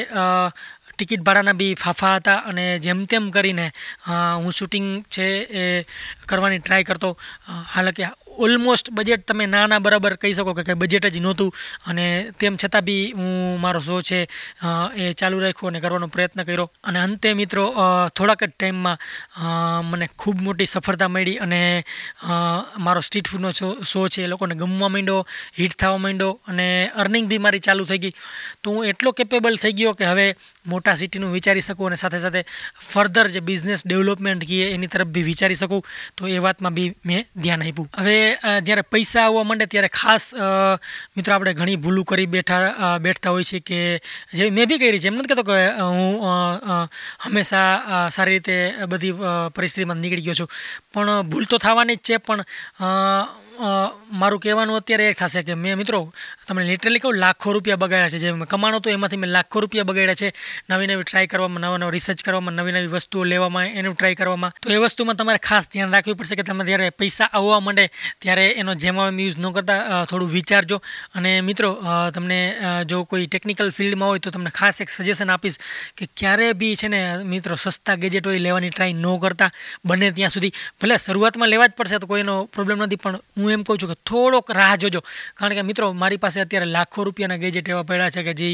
ટિકિટ 0.92 1.22
ભાડાના 1.22 1.54
બી 1.54 1.72
ફાફા 1.74 2.14
હતા 2.16 2.38
અને 2.46 2.64
જેમ 2.78 3.00
તેમ 3.06 3.30
કરીને 3.30 3.66
હું 4.06 4.52
શૂટિંગ 4.52 4.88
છે 5.08 5.28
એ 5.56 5.64
કરવાની 6.32 6.64
ટ્રાય 6.64 6.88
કરતો. 6.90 7.10
હાલાકી 7.74 8.10
ઓલમોસ્ટ 8.44 8.86
બજેટ 8.96 9.24
તમે 9.28 9.46
નાના 9.46 9.78
બરાબર 9.84 10.14
કહી 10.20 10.34
શકો 10.36 10.52
કે 10.58 10.74
બજેટ 10.82 11.06
જ 11.06 11.20
નહોતું. 11.20 11.50
અને 11.88 12.04
તેમ 12.40 12.54
છતાં 12.56 12.84
બી 12.86 13.02
હું, 13.12 13.60
મારો 13.60 13.80
શો 13.86 13.96
છે 14.08 14.20
એ 14.96 15.12
ચાલુ 15.20 15.40
રાખ્યો 15.42 15.68
અને 15.70 15.80
કરવાનો 15.84 16.08
પ્રયત્ન 16.14 16.42
કર્યો. 16.48 16.66
અને 16.88 16.98
અંતે 17.02 17.32
મિત્રો 17.40 17.64
થોડાક 18.16 18.44
જ 18.44 18.50
ટાઈમમાં 18.52 19.90
મને 19.90 20.06
ખૂબ 20.20 20.40
મોટી 20.46 20.70
સફળતા 20.74 21.10
મળી 21.14 21.36
અને 21.46 21.60
મારો 22.86 23.00
સ્ટ્રીટ 23.00 23.28
ફૂડનો 23.32 23.50
શો 23.90 24.02
છે 24.14 24.24
એ 24.24 24.30
લોકોને 24.32 24.54
ગમવા 24.62 24.90
માંડ્યો 24.94 25.20
હિટ 25.58 25.76
થવા 25.82 26.00
માંડ્યો 26.04 26.32
અને 26.48 26.66
અર્નિંગ 27.04 27.28
બી 27.32 27.40
મારી 27.46 27.62
ચાલુ 27.68 27.88
થઈ 27.90 28.00
ગઈ. 28.06 28.14
તો 28.62 28.66
હું 28.70 28.88
એટલો 28.92 29.12
કેપેબલ 29.12 29.60
થઈ 29.64 29.74
ગયો 29.80 29.94
કે 30.00 30.08
હવે 30.12 30.26
મોટા 30.66 30.96
સિટીનું 31.02 31.36
વિચારી 31.36 31.66
શકું 31.68 31.90
અને 31.90 32.00
સાથે 32.04 32.18
સાથે 32.24 32.40
ફર્ધર 32.88 33.26
જે 33.36 33.44
બિઝનેસ 33.50 33.86
ડેવલપમેન્ટ 33.86 34.48
કહીએ 34.48 34.72
એની 34.74 34.92
તરફ 34.96 35.12
બી 35.14 35.26
વિચારી 35.30 35.60
શકું. 35.62 35.82
તો 36.16 36.21
એ 36.28 36.38
વાતમાં 36.38 36.74
બી 36.74 36.88
મેં 37.06 37.24
ધ્યાન 37.36 37.62
આપ્યું. 37.62 37.88
હવે 37.98 38.16
જ્યારે 38.62 38.82
પૈસા 38.92 39.24
આવવા 39.24 39.44
માંડે 39.48 39.66
ત્યારે 39.66 39.90
ખાસ 39.90 40.24
મિત્રો 41.16 41.34
આપણે 41.34 41.52
ઘણી 41.60 41.76
ભૂલું 41.84 42.04
કરી 42.04 42.26
બેઠા 42.34 42.98
બેઠતા 43.00 43.34
હોય 43.34 43.44
છે 43.44 43.60
કે 43.60 43.80
જે 44.34 44.50
મેં 44.50 44.68
બી 44.68 44.78
કરી 44.78 45.00
છે. 45.00 45.08
એમ 45.08 45.16
નથી 45.16 45.30
કહેતો 45.30 45.44
કે 45.50 45.58
હું 45.80 46.12
હંમેશા 47.26 48.08
સારી 48.16 48.34
રીતે 48.34 48.56
બધી 48.86 49.14
પરિસ્થિતિમાં 49.54 50.02
નીકળી 50.02 50.26
ગયો 50.26 50.38
છું. 50.40 50.50
પણ 50.94 51.22
ભૂલ 51.30 51.46
તો 51.50 51.58
થવાની 51.58 51.96
જ 51.96 52.04
છે, 52.08 52.16
પણ 52.18 52.44
મારું 54.20 54.40
કહેવાનું 54.40 54.76
અત્યારે 54.80 55.06
એ 55.10 55.14
થશે 55.20 55.42
કે 55.42 55.54
મેં 55.54 55.76
મિત્રો 55.80 56.00
તમને 56.46 56.64
લિટરલી 56.70 57.02
કહું, 57.04 57.16
લાખો 57.24 57.52
રૂપિયા 57.54 57.82
બગાડ્યા 57.82 58.12
છે. 58.14 58.18
જે 58.18 58.32
મેં 58.32 58.48
કમાણો 58.48 58.78
તો 58.80 58.90
એમાંથી 58.90 59.20
મેં 59.24 59.30
લાખો 59.36 59.60
રૂપિયા 59.64 59.88
બગાડ્યા 59.90 60.20
છે. 60.22 60.32
નવી 60.70 60.88
નવી 60.90 61.06
ટ્રાય 61.08 61.30
કરવામાં, 61.32 61.62
નવા 61.64 61.78
નવા 61.78 61.94
રિસર્ચ 61.96 62.22
કરવામાં, 62.26 62.54
નવી 62.58 62.74
નવી 62.76 62.92
વસ્તુઓ 62.94 63.24
લેવામાં, 63.24 63.68
એનું 63.78 63.94
ટ્રાય 63.96 64.16
કરવામાં. 64.20 64.52
તો 64.62 64.72
એ 64.72 64.78
વસ્તુમાં 64.84 65.16
તમારે 65.16 65.40
ખાસ 65.48 65.68
ધ્યાન 65.72 65.92
રાખવું 65.96 66.16
પડશે 66.20 66.36
કે 66.40 66.44
તમે 66.48 66.64
જ્યારે 66.68 66.90
પૈસા 67.02 67.28
આવવા 67.32 67.60
માંડે 67.66 67.84
ત્યારે 68.22 68.46
એનો 68.62 68.74
જેમાં 68.84 69.20
યુઝ 69.20 69.38
ન 69.38 69.46
કરતા 69.56 70.04
થોડું 70.10 70.30
વિચારજો. 70.36 70.80
અને 71.14 71.30
મિત્રો 71.48 71.70
તમને 72.14 72.40
જો 72.90 73.04
કોઈ 73.04 73.26
ટેકનિકલ 73.26 73.70
ફિલ્ડમાં 73.78 74.10
હોય 74.12 74.24
તો 74.24 74.30
તમને 74.30 74.50
ખાસ 74.60 74.80
એક 74.84 74.90
સજેશન 74.90 75.30
આપીશ 75.34 75.58
કે 75.98 76.08
ક્યારે 76.18 76.52
બી 76.60 76.74
છે 76.76 76.88
ને, 76.88 77.00
મિત્રો, 77.32 77.56
સસ્તા 77.56 77.96
ગેજેટ 78.02 78.26
હોય 78.26 78.40
લેવાની 78.48 78.72
ટ્રાય 78.72 78.94
ન 78.94 79.06
કરતા. 79.24 79.50
બને 79.84 80.12
ત્યાં 80.16 80.34
સુધી. 80.36 80.52
ભલે 80.80 80.96
શરૂઆતમાં 80.98 81.48
લેવા 81.52 81.68
જ 81.70 81.74
પડશે 81.78 81.98
તો 82.02 82.06
કોઈનો 82.06 82.34
પ્રોબ્લેમ 82.56 82.78
નથી, 82.84 83.02
પણ 83.04 83.20
હું 83.36 83.51
હું 83.52 83.58
એમ 83.58 83.64
કહું 83.64 83.78
છું 83.78 83.92
કે 83.92 83.96
થોડોક 84.10 84.50
રાહ 84.58 84.76
જોજો. 84.76 85.00
કારણ 85.38 85.56
કે 85.58 85.62
મિત્રો, 85.68 85.92
મારી 86.02 86.20
પાસે 86.24 86.38
અત્યારે 86.44 86.68
લાખો 86.76 87.04
રૂપિયાના 87.06 87.40
ગેજેટ 87.44 87.68
એવા 87.68 87.86
પડ્યા 87.90 88.12
છે 88.16 88.22
કે 88.28 88.34
જે 88.40 88.48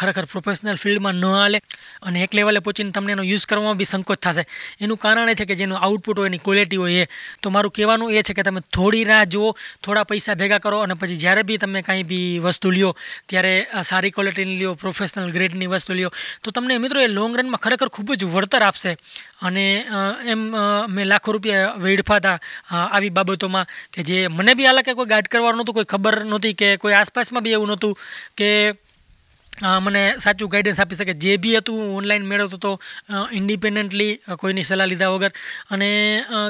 ખરેખર 0.00 0.26
પ્રોફેશનલ 0.32 0.78
ફિલ્ડમાં 0.84 1.20
ન 1.20 1.24
હાલે 1.34 1.58
અને 2.06 2.18
એક 2.24 2.34
લેવલે 2.38 2.60
પહોંચીને 2.66 2.92
તમને 2.96 3.16
એનો 3.16 3.24
યુઝ 3.32 3.46
કરવામાં 3.50 3.78
બી 3.80 3.90
સંકોચ 3.92 4.20
થશે. 4.24 4.44
એનું 4.80 4.98
કારણ 5.04 5.32
એ 5.32 5.34
છે 5.34 5.46
કે 5.50 5.58
જેનું 5.60 5.78
આઉટપુટ 5.78 6.18
હોય 6.18 6.30
એની 6.32 6.44
ક્વોલિટી 6.46 6.80
હોય 6.84 7.04
એ. 7.04 7.10
તો 7.42 7.50
મારું 7.50 7.74
કહેવાનું 7.76 8.12
એ 8.12 8.22
છે 8.22 8.34
કે 8.38 8.46
તમે 8.46 8.60
થોડી 8.76 9.04
રાહ 9.10 9.24
જુઓ, 9.26 9.50
થોડા 9.82 10.06
પૈસા 10.12 10.38
ભેગા 10.40 10.60
કરો 10.64 10.82
અને 10.86 10.94
પછી 11.00 11.20
જ્યારે 11.24 11.42
બી 11.48 11.58
તમે 11.58 11.82
કાંઈ 11.82 12.08
બી 12.12 12.28
વસ્તુ 12.46 12.70
લ્યો, 12.76 12.92
ત્યારે 13.28 13.54
સારી 13.90 14.14
ક્વોલિટીની 14.16 14.58
લ્યો 14.60 14.74
પ્રોફેશનલ 14.84 15.30
ગ્રેડની 15.36 15.70
વસ્તુ 15.74 15.98
લ્યો, 15.98 16.10
તો 16.42 16.50
તમને 16.50 16.78
મિત્રો 16.78 17.00
એ 17.00 17.08
લોંગ 17.08 17.36
રનમાં 17.38 17.62
ખરેખર 17.64 17.88
ખૂબ 17.88 18.14
જ 18.14 18.30
વળતર 18.34 18.62
આપશે. 18.62 18.96
અને 19.46 19.64
એમ 20.32 20.42
મેં 20.94 21.06
લાખો 21.12 21.36
રૂપિયા 21.36 21.74
વેડફા 21.84 22.20
હતા 22.20 22.38
આવી 22.86 23.12
બાબતોમાં. 23.18 23.66
કે 23.94 24.06
જે 24.08 24.16
મને 24.28 24.54
બી 24.58 24.66
હાલાકે 24.68 24.96
કોઈ 24.98 25.10
ગાઈડ 25.12 25.32
કરવાનું 25.32 25.60
નહોતું, 25.60 25.76
કોઈ 25.78 25.92
ખબર 25.92 26.16
નહોતી 26.30 26.54
કે 26.54 26.68
કોઈ 26.82 26.96
આસપાસમાં 27.00 27.44
બી 27.44 27.54
એવું 27.58 27.70
નહોતું 27.70 27.94
કે 28.38 28.50
મને 29.86 30.00
સાચું 30.18 30.48
ગાઈડન્સ 30.52 30.80
આપી 30.82 30.96
શકે. 30.98 31.14
જે 31.14 31.32
બી 31.38 31.52
હતું, 31.58 31.76
હું 31.78 31.90
ઓનલાઈન 31.98 32.24
મેળવતો 32.30 32.56
હતો 32.58 32.72
ઇન્ડિપેન્ડન્ટલી 33.38 34.36
કોઈની 34.40 34.64
સલાહ 34.66 34.88
લીધા 34.90 35.10
વગર. 35.14 35.32
અને 35.70 35.90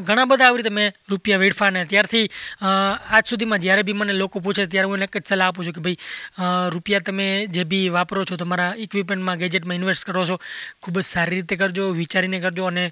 ઘણા 0.06 0.24
બધા 0.30 0.46
આવી 0.46 0.62
રીતે 0.62 0.72
મેં 0.78 0.88
રૂપિયા 1.10 1.42
વેડફાને 1.42 1.82
ત્યારથી 1.90 2.24
આજ 2.64 3.24
સુધીમાં 3.30 3.60
જ્યારે 3.64 3.84
બી 3.88 3.96
મને 4.00 4.16
લોકો 4.22 4.40
પૂછે 4.46 4.64
ત્યારે 4.66 4.88
હું 4.88 4.96
એને 4.98 5.08
એક 5.10 5.18
જ 5.18 5.24
સલાહ 5.32 5.48
આપું 5.50 5.66
છું 5.66 5.76
કે 5.78 5.84
ભાઈ 5.86 5.98
રૂપિયા 6.74 7.06
તમે 7.08 7.26
જે 7.56 7.64
બી 7.72 7.86
વાપરો 7.96 8.24
છો, 8.24 8.40
તમારા 8.40 8.72
ઇક્વિપમેન્ટમાં 8.86 9.42
ગેજેટમાં 9.42 9.82
ઇન્વેસ્ટ 9.82 10.08
કરો 10.08 10.24
છો, 10.24 10.40
ખૂબ 10.82 10.96
જ 10.98 11.06
સારી 11.10 11.42
રીતે 11.42 11.60
કરજો, 11.60 11.90
વિચારીને 12.00 12.40
કરજો 12.40 12.72
અને 12.72 12.86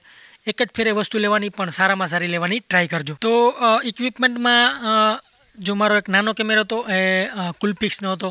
એક 0.46 0.58
જ 0.62 0.70
ફેરે 0.76 0.92
વસ્તુ 0.98 1.22
લેવાની 1.24 1.54
પણ 1.56 1.76
સારામાં 1.78 2.10
સારી 2.12 2.32
લેવાની 2.36 2.62
ટ્રાય 2.62 2.92
કરજો. 2.92 3.14
તો 3.20 3.34
ઇક્વિપમેન્ટમાં 3.90 5.20
જો 5.56 5.74
મારો 5.76 5.98
એક 6.00 6.08
નાનો 6.08 6.32
કેમેરો 6.34 6.62
હતો, 6.64 6.78
એ 6.88 7.28
કુલપિક્સનો 7.60 8.12
હતો 8.14 8.30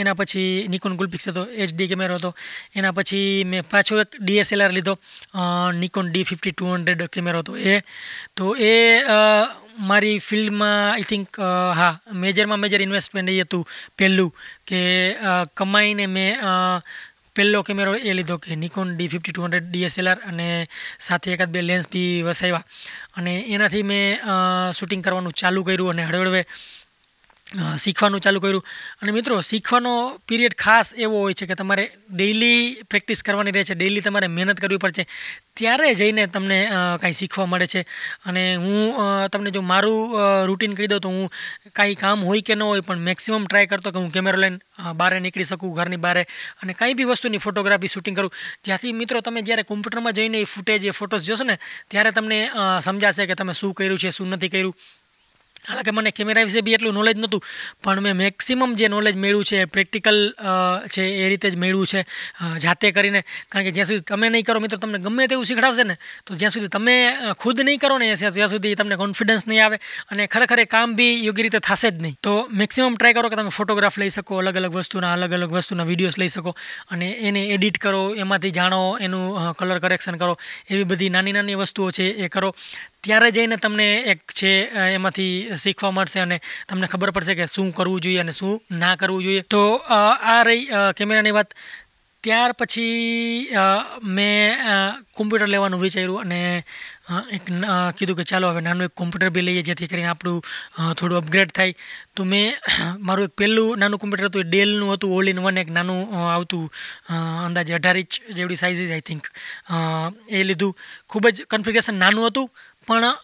એના 0.00 0.14
પછી 0.14 0.68
નિકોન 0.72 0.96
કુલપિક્સ 1.00 1.28
હતો 1.30 1.42
એચડી 1.62 1.88
કેમેરો 1.92 2.16
હતો, 2.20 2.30
એના 2.78 2.94
પછી 2.98 3.44
મેં 3.44 3.66
પાછો 3.72 3.98
એક 4.02 4.16
ડીએસએલઆર 4.22 4.72
લીધો 4.76 4.94
Nikon 5.82 6.12
D 6.12 6.28
fifty 6.30 6.54
two 6.54 6.70
hundred 6.72 7.10
કેમેરો 7.10 7.42
હતો 7.42 7.58
એ. 7.72 7.76
તો 8.36 8.54
એ 8.70 8.72
મારી 9.90 10.16
ફિલ્ડમાં 10.20 10.80
આઈ 10.94 11.08
થિંક 11.10 11.28
હા 11.78 11.94
મેજરમાં 12.24 12.62
મેજર 12.64 12.80
ઇન્વેસ્ટમેન્ટ 12.86 13.32
એ 13.34 13.40
હતું 13.42 13.68
પહેલું 13.98 14.30
કે 14.68 14.80
કમાઈને 15.58 16.06
મેં 16.16 16.32
પહેલો 17.36 17.62
કેમેરો 17.62 17.92
એ 18.08 18.12
લીધો 18.12 18.36
કે 18.36 18.56
Nikon 18.56 18.88
D 18.96 19.08
fifty 19.08 19.32
two 19.32 19.44
hundred 19.44 19.68
DSLR 19.68 20.18
અને 20.30 20.48
સાથે 21.00 21.28
એકાદ 21.34 21.54
બે 21.54 21.60
લેન્સ 21.62 21.86
બી 21.92 22.22
વસાવ્યા. 22.22 22.64
અને 23.16 23.32
એનાથી 23.54 23.82
મેં 23.82 24.20
શૂટિંગ 24.72 25.04
કરવાનું 25.04 25.32
ચાલુ 25.32 25.64
કર્યું 25.64 25.92
અને 25.94 26.04
હળવે 26.04 26.42
શીખવાનું 27.52 28.20
ચાલુ 28.20 28.40
કર્યું. 28.40 28.64
અને 29.02 29.10
મિત્રો, 29.12 29.40
શીખવાનો 29.42 29.92
પીરિયડ 30.28 30.54
ખાસ 30.54 30.92
એવો 30.96 31.16
હોય 31.20 31.34
છે 31.34 31.46
કે 31.46 31.54
તમારે 31.54 31.84
ડેઈલી 32.10 32.82
પ્રેક્ટિસ 32.90 33.22
કરવાની 33.22 33.52
રહે 33.52 33.64
છે. 33.64 33.74
ડેઈલી 33.74 34.00
તમારે 34.00 34.28
મહેનત 34.28 34.60
કરવી 34.60 34.82
પડશે. 34.84 35.04
ત્યારે 35.56 35.88
જઈને 35.94 36.22
તમને 36.26 36.58
કાંઈ 37.00 37.12
શીખવા 37.12 37.46
મળે 37.46 37.66
છે. 37.66 37.82
અને 38.26 38.44
હું 38.56 39.28
તમને 39.28 39.50
જો 39.50 39.62
મારું 39.62 40.14
રૂટીન 40.48 40.76
કહી 40.78 40.88
દઉં 40.92 41.00
તો 41.00 41.08
હું 41.08 41.28
કાંઈ 41.72 41.98
કામ 42.02 42.24
હોય 42.24 42.40
કે 42.40 42.54
ન 42.54 42.62
હોય, 42.62 42.80
પણ 42.80 43.04
મેક્સિમમ 43.08 43.44
ટ્રાય 43.44 43.70
કરતો 43.72 43.92
કે 43.92 43.98
હું 43.98 44.08
કેમેરો 44.10 44.40
લઈને 44.40 44.58
બહાર 44.96 45.12
નીકળી 45.20 45.44
શકું, 45.44 45.74
ઘરની 45.76 46.00
બહાર. 46.06 46.24
અને 46.62 46.72
કાંઈ 46.72 46.96
બી 46.96 47.08
વસ્તુની 47.10 47.42
ફોટોગ્રાફી 47.44 47.92
શૂટિંગ 47.94 48.16
કરું. 48.16 48.32
જ્યાંથી 48.64 48.94
મિત્રો 48.94 49.20
તમે 49.20 49.42
જ્યારે 49.42 49.68
કોમ્પ્યુટરમાં 49.68 50.16
જઈને 50.18 50.40
એ 50.40 50.48
ફૂટેજ 50.54 50.88
એ 50.88 50.96
ફોટોસ 51.00 51.22
જોશો 51.22 51.44
ને, 51.44 51.58
ત્યારે 51.90 52.16
તમને 52.16 52.40
સમજાશે 52.82 53.26
કે 53.26 53.34
તમે 53.34 53.52
શું 53.52 53.74
કર્યું 53.74 53.98
છે, 53.98 54.10
શું 54.10 54.32
નથી 54.32 54.48
કર્યું. 54.48 54.74
હાલાકે 55.68 55.92
મને 55.92 56.10
કેમેરા 56.18 56.44
વિશે 56.48 56.62
બી 56.66 56.74
એટલું 56.76 56.94
નોલેજ 56.98 57.18
નહોતું, 57.22 57.40
પણ 57.84 58.02
મેં 58.02 58.16
મેક્સિમમ 58.16 58.74
જે 58.80 58.88
નોલેજ 58.88 59.16
મેળવ્યું 59.24 59.48
છે 59.50 59.66
પ્રેક્ટિકલ 59.74 60.18
છે, 60.94 61.04
એ 61.22 61.28
રીતે 61.32 61.48
જ 61.52 61.56
મેળવ્યું 61.56 61.86
છે 61.92 62.00
જાતે 62.64 62.86
કરીને. 62.96 63.20
કારણ 63.50 63.66
કે 63.66 63.72
જ્યાં 63.76 63.90
સુધી 63.90 64.06
તમે 64.10 64.30
નહીં 64.34 64.46
કરો 64.48 64.60
મિત્રો, 64.64 64.78
તમને 64.82 64.98
ગમે 65.06 65.28
તેવું 65.30 65.46
શીખડાવશે 65.46 65.84
ને, 65.90 65.96
તો 66.26 66.34
જ્યાં 66.34 66.54
સુધી 66.56 66.72
તમે 66.76 66.96
ખુદ 67.42 67.62
નહીં 67.68 67.80
કરો 67.84 67.98
ને, 68.02 68.10
ત્યાં 68.16 68.52
સુધી 68.54 68.74
તમને 68.80 68.98
કોન્ફિડન્સ 69.02 69.46
નહીં 69.46 69.64
આવે 69.66 69.78
અને 70.10 70.26
ખરેખર 70.34 70.64
કામ 70.74 70.96
બી 70.98 71.12
યોગ્ય 71.26 71.48
રીતે 71.48 71.60
થશે 71.68 71.90
જ 71.90 72.02
નહીં. 72.04 72.16
તો 72.26 72.34
મેક્સિમમ 72.62 72.96
ટ્રાય 72.98 73.18
કરો 73.18 73.30
કે 73.30 73.38
તમે 73.40 73.54
ફોટોગ્રાફ 73.58 73.98
લઈ 74.02 74.10
શકો, 74.10 74.42
અલગ 74.42 74.56
અલગ 74.62 74.74
વસ્તુના, 74.78 75.12
અલગ 75.18 75.32
અલગ 75.38 75.52
વસ્તુના 75.58 75.86
વિડીયોઝ 75.90 76.18
લઈ 76.22 76.32
શકો 76.36 76.54
અને 76.92 77.08
એને 77.28 77.42
એડિટ 77.54 77.78
કરો, 77.78 78.02
એમાંથી 78.24 78.54
જાણો, 78.58 78.82
એનું 78.98 79.54
કલર 79.58 79.78
કરેક્શન 79.84 80.18
કરો, 80.18 80.34
એવી 80.72 80.88
બધી 80.90 81.12
નાની 81.16 81.36
નાની 81.38 81.60
વસ્તુઓ 81.62 81.90
છે 81.92 82.08
એ 82.24 82.28
કરો. 82.28 82.50
ત્યારે 83.04 83.30
જઈને 83.30 83.56
તમને 83.56 83.86
એક 84.06 84.20
છે 84.32 84.50
એમાંથી 84.88 85.56
શીખવા 85.56 85.90
મળશે 85.90 86.20
અને 86.20 86.36
તમને 86.68 86.86
ખબર 86.86 87.10
પડશે 87.10 87.34
કે 87.34 87.46
શું 87.46 87.72
કરવું 87.72 88.00
જોઈએ 88.00 88.20
અને 88.20 88.32
શું 88.32 88.60
ના 88.72 88.94
કરવું 88.96 89.22
જોઈએ. 89.22 89.42
તો 89.44 89.62
આ 89.90 90.42
રહી 90.44 90.68
કેમેરાની 90.96 91.32
વાત 91.32 91.56
ત્યાર 92.24 92.50
પછી 92.58 93.50
મેં 94.16 94.58
કોમ્પ્યુટર 95.18 95.48
લેવાનું 95.54 95.82
વિચાર્યું 95.84 96.22
અને 96.24 96.40
એક 97.36 97.48
કીધું 97.98 98.18
કે 98.20 98.24
ચાલો 98.30 98.50
હવે 98.52 98.62
નાનું 98.66 98.86
એક 98.88 98.94
કોમ્પ્યુટર 99.00 99.32
બી 99.36 99.44
લઈએ 99.46 99.64
જેથી 99.68 99.90
કરીને 99.90 100.10
આપણું 100.12 100.38
થોડું 100.98 101.18
અપગ્રેડ 101.20 101.50
થાય. 101.58 101.74
તો 102.16 102.22
મેં 102.24 102.46
મારું 103.08 103.26
એક 103.28 103.34
પહેલું 103.42 103.82
નાનું 103.82 104.02
કોમ્પ્યુટર 104.02 104.30
હતું 104.30 104.44
એ 104.46 104.50
ડેલનું 104.52 104.94
હતું 104.94 105.16
ઓલ 105.18 105.32
ઇન 105.32 105.42
વન 105.46 105.60
એક 105.64 105.74
નાનું 105.78 106.00
આવતું 106.36 106.64
અંદાજે 107.48 107.76
અઢાર 107.78 107.98
ઇંચ 108.04 108.12
જેવડી 108.38 108.60
સાઇઝ 108.62 108.82
આઈ 108.86 109.06
થિંક 109.10 109.24
એ 110.30 110.46
લીધું. 110.48 110.72
ખૂબ 111.10 111.24
જ 111.34 111.50
કન્ફિગરેશન 111.50 112.02
નાનું 112.04 112.30
હતું, 112.30 112.48
પણ 112.86 113.14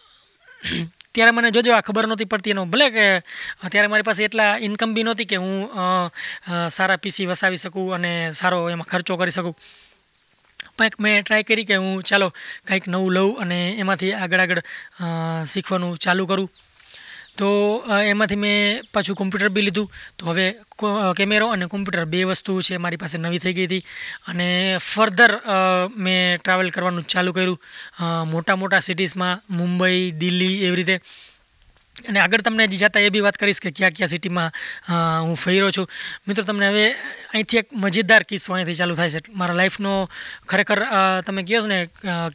ત્યારે 1.15 1.31
મને 1.31 1.51
જોજો 1.51 1.71
આ 1.75 1.81
ખબર 1.81 2.05
નહોતી 2.07 2.29
પડતી 2.31 2.51
એનો. 2.51 2.63
ભલે 2.65 2.87
કે 2.89 3.05
ત્યારે 3.71 3.87
મારી 3.87 4.07
પાસે 4.09 4.23
એટલા 4.23 4.51
ઇન્કમ 4.67 4.93
બી 4.95 5.05
નહોતી 5.07 5.29
કે 5.31 5.37
હું 5.37 5.57
સારા 6.69 7.01
પીસી 7.03 7.27
વસાવી 7.31 7.61
શકું 7.65 7.93
અને 7.95 8.11
સારો 8.33 8.59
એમાં 8.69 8.89
ખર્ચો 8.91 9.17
કરી 9.17 9.31
શકું. 9.31 9.55
કંઈક 10.77 10.95
મેં 10.99 11.23
ટ્રાય 11.23 11.43
કરી 11.43 11.65
કે 11.65 11.75
હું 11.75 12.03
ચાલો 12.03 12.27
કંઈક 12.67 12.85
નવું 12.87 13.11
લઉં 13.13 13.31
અને 13.41 13.59
એમાંથી 13.81 14.13
આગળ 14.15 14.39
આગળ 14.39 14.61
શીખવાનું 15.45 15.97
ચાલુ 15.97 16.25
કરું. 16.25 16.49
તો 17.39 17.49
એમાંથી 18.11 18.39
મેં 18.43 18.83
પાછું 18.93 19.15
કોમ્પ્યુટર 19.19 19.49
બી 19.55 19.65
લીધું. 19.67 19.87
તો 20.17 20.23
હવે 20.29 20.45
કેમેરો 21.17 21.47
અને 21.53 21.65
કોમ્પ્યુટર 21.73 22.05
બે 22.13 22.23
વસ્તુ 22.29 22.55
છે 22.67 22.81
મારી 22.83 23.01
પાસે 23.03 23.17
નવી 23.17 23.41
થઈ 23.43 23.55
ગઈ 23.57 23.67
હતી. 23.69 23.83
અને 24.29 24.47
ફર્ધર 24.89 25.31
મેં 26.05 26.37
ટ્રાવેલ 26.41 26.73
કરવાનું 26.75 27.07
ચાલુ 27.13 27.31
કર્યું. 27.37 27.59
મોટા 28.33 28.59
મોટા 28.61 28.85
સિટીઝમાં 28.87 29.41
મુંબઈ, 29.57 30.11
દિલ્હી 30.21 30.57
એવી 30.67 30.79
રીતે. 30.79 30.97
અને 32.09 32.19
આગળ 32.23 32.43
તમને 32.43 32.65
હજી 32.65 32.81
જતાં 32.81 33.03
એ 33.03 33.09
બી 33.13 33.23
વાત 33.25 33.37
કરીશ 33.39 33.61
કે 33.63 33.71
કયા 33.77 33.95
કયા 33.95 34.11
સિટીમાં 34.11 34.51
હું 35.27 35.35
ફર્યો 35.35 35.71
છું. 35.77 35.87
મિત્રો, 36.27 36.43
તમને 36.49 36.67
હવે 36.71 36.85
અહીંથી 37.33 37.61
એક 37.61 37.67
મજેદાર 37.83 38.23
કિસ્સો 38.23 38.53
અહીંથી 38.55 38.79
ચાલુ 38.81 38.99
થાય 38.99 39.13
છે. 39.15 39.31
મારા 39.39 39.57
લાઈફનો 39.59 39.93
ખરેખર 40.49 40.79
તમે 41.27 41.43
કહો 41.47 41.63
છો 41.63 41.71
ને 41.71 41.79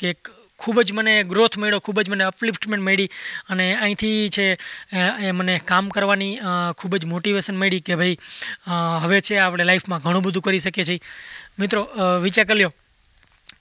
કે 0.01 0.07
એક 0.15 0.33
ખૂબ 0.59 0.81
જ 0.83 0.93
મને 0.93 1.15
ગ્રોથ 1.25 1.57
મળ્યો, 1.59 1.81
ખૂબ 1.81 2.01
જ 2.01 2.11
મને 2.11 2.25
અપલિફ્ટમેન્ટ 2.25 2.85
મળી 2.85 3.11
અને 3.51 3.67
અહીંથી 3.77 4.31
છે 4.37 4.47
એ 5.23 5.33
મને 5.33 5.55
કામ 5.65 5.91
કરવાની 5.91 6.39
ખૂબ 6.79 6.97
જ 6.97 7.11
મોટિવેશન 7.13 7.57
મળી 7.59 7.83
કે 7.87 7.99
ભાઈ 8.01 8.17
હવે 9.03 9.21
છે 9.21 9.39
આપણે 9.39 9.65
લાઈફમાં 9.65 10.05
ઘણું 10.05 10.23
બધું 10.23 10.43
કરી 10.43 10.65
શકીએ 10.67 10.85
છીએ. 10.85 11.01
મિત્રો 11.59 11.83
વિચાર 12.23 12.47
કરી 12.47 12.65
લો 12.65 12.73